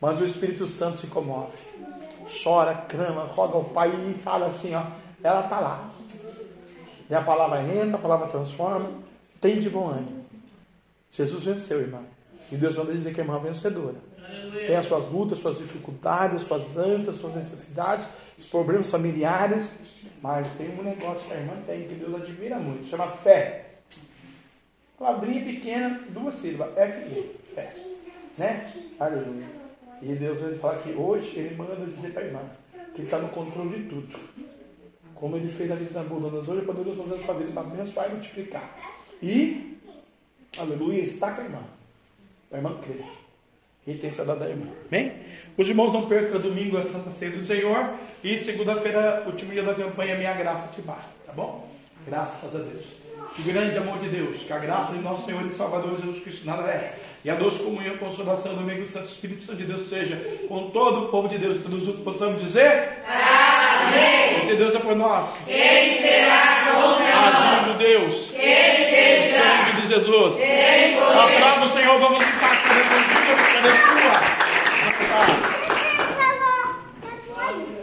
Mas 0.00 0.18
o 0.18 0.24
Espírito 0.24 0.66
Santo 0.66 0.96
se 0.96 1.08
comove, 1.08 1.52
chora, 2.42 2.74
clama, 2.88 3.24
roga 3.24 3.56
ao 3.56 3.64
Pai 3.64 3.90
e 3.90 4.14
fala 4.14 4.46
assim: 4.46 4.74
ó, 4.74 4.84
ela 5.22 5.40
está 5.40 5.60
lá. 5.60 5.90
E 7.10 7.14
a 7.14 7.20
palavra 7.20 7.60
entra, 7.60 7.96
a 7.96 8.00
palavra 8.00 8.28
transforma, 8.28 8.92
tem 9.42 9.60
de 9.60 9.68
bom 9.68 9.88
ânimo. 9.88 10.24
Jesus 11.12 11.44
venceu, 11.44 11.80
irmã. 11.80 12.00
E 12.50 12.56
Deus 12.56 12.74
manda 12.74 12.94
dizer 12.94 13.12
que 13.12 13.20
a 13.20 13.24
irmã 13.24 13.36
é 13.36 13.40
vencedora. 13.40 13.96
Tem 14.66 14.76
as 14.76 14.86
suas 14.86 15.06
lutas, 15.06 15.38
suas 15.38 15.58
dificuldades, 15.58 16.42
suas 16.42 16.76
ânsias, 16.76 17.16
suas 17.16 17.34
necessidades, 17.34 18.08
os 18.36 18.46
problemas 18.46 18.90
familiares. 18.90 19.72
Mas 20.22 20.48
tem 20.56 20.70
um 20.78 20.82
negócio 20.82 21.26
que 21.26 21.34
a 21.34 21.36
irmã 21.36 21.54
tem 21.66 21.86
que 21.86 21.94
Deus 21.94 22.14
admira 22.14 22.58
muito, 22.58 22.88
chama 22.88 23.08
fé. 23.08 23.66
Palavrinha 24.98 25.44
pequena, 25.44 26.00
duas 26.08 26.34
sílabas, 26.34 26.76
F-I, 26.76 27.36
fé. 27.54 27.74
Né? 28.38 28.72
Aleluia. 28.98 29.46
E 30.02 30.14
Deus 30.14 30.40
vai 30.40 30.54
falar 30.58 30.78
que 30.78 30.90
hoje 30.92 31.38
Ele 31.38 31.54
manda 31.54 31.74
dizer 31.76 32.12
para 32.12 32.22
a 32.22 32.26
irmã 32.26 32.40
que 32.94 33.02
Ele 33.02 33.06
está 33.06 33.18
no 33.18 33.28
controle 33.28 33.78
de 33.78 33.88
tudo. 33.88 34.18
Como 35.14 35.36
Ele 35.36 35.48
fez 35.50 35.70
a 35.70 35.74
vida 35.74 35.92
da 35.92 36.02
Nabucodonosor, 36.02 36.56
Ele 36.56 36.66
pode 36.66 36.82
Deus 36.82 36.96
fazer 36.96 37.14
a 37.14 37.24
sua 37.24 37.34
vida 37.34 37.52
para 37.52 37.62
abençoar 37.62 38.08
e 38.08 38.12
multiplicar. 38.12 38.76
E, 39.22 39.78
aleluia, 40.58 41.02
está 41.02 41.32
com 41.32 41.40
a 41.40 41.44
irmã. 41.44 41.62
A 42.52 42.56
irmã 42.56 42.78
crê. 42.82 43.02
E 43.86 43.94
tem 43.94 44.10
saudade 44.10 44.40
da 44.40 44.48
irmã. 44.48 44.66
Amém? 44.90 45.12
Os 45.56 45.68
irmãos 45.68 45.92
não 45.92 46.06
percam 46.06 46.40
domingo 46.40 46.76
a 46.76 46.84
Santa 46.84 47.10
Ceia 47.12 47.30
do 47.30 47.42
Senhor. 47.42 47.90
E 48.22 48.36
segunda-feira, 48.36 49.22
último 49.26 49.52
dia 49.52 49.62
da 49.62 49.74
campanha, 49.74 50.16
minha 50.16 50.34
graça 50.34 50.68
te 50.74 50.82
basta. 50.82 51.10
Tá 51.24 51.32
bom? 51.32 51.68
Graças 52.06 52.54
a 52.54 52.58
Deus. 52.58 52.84
Que 53.36 53.42
grande 53.42 53.76
amor 53.76 53.98
de 53.98 54.08
Deus, 54.08 54.42
que 54.42 54.52
a 54.52 54.58
graça 54.58 54.92
de 54.92 54.98
nosso 55.00 55.24
Senhor 55.26 55.44
e 55.46 55.50
Salvador 55.50 55.98
Jesus 56.00 56.22
Cristo 56.22 56.46
nada 56.46 56.62
é. 56.70 56.98
E 57.24 57.30
a 57.30 57.34
doce 57.34 57.62
comunhão 57.62 57.94
e 57.94 57.98
consolação 57.98 58.54
do 58.54 58.60
amigo 58.60 58.86
Santo 58.86 59.06
Espírito 59.06 59.44
Santo 59.44 59.58
de 59.58 59.64
Deus 59.64 59.88
seja 59.88 60.16
com 60.48 60.70
todo 60.70 61.04
o 61.04 61.08
povo 61.08 61.28
de 61.28 61.38
Deus. 61.38 61.62
Todos 61.62 61.84
juntos 61.84 62.02
possamos 62.02 62.40
dizer: 62.40 63.02
Amém. 63.06 64.46
Se 64.48 64.54
Deus 64.56 64.74
é 64.74 64.78
por 64.78 64.94
nós, 64.96 65.38
Quem 65.44 65.98
será 65.98 66.72
contra 66.72 67.14
nós? 67.14 67.60
agindo 67.60 67.78
Deus, 67.78 68.30
Quem 68.30 68.40
em 68.42 68.90
deixa? 68.90 69.38
sangue 69.40 69.80
de 69.80 69.88
Jesus. 69.88 70.36
Quem 70.36 70.98
A 70.98 71.02
palavra 71.02 71.60
do 71.60 71.68
Senhor, 71.68 71.98
vamos 71.98 72.18
Thanks. 75.16 75.55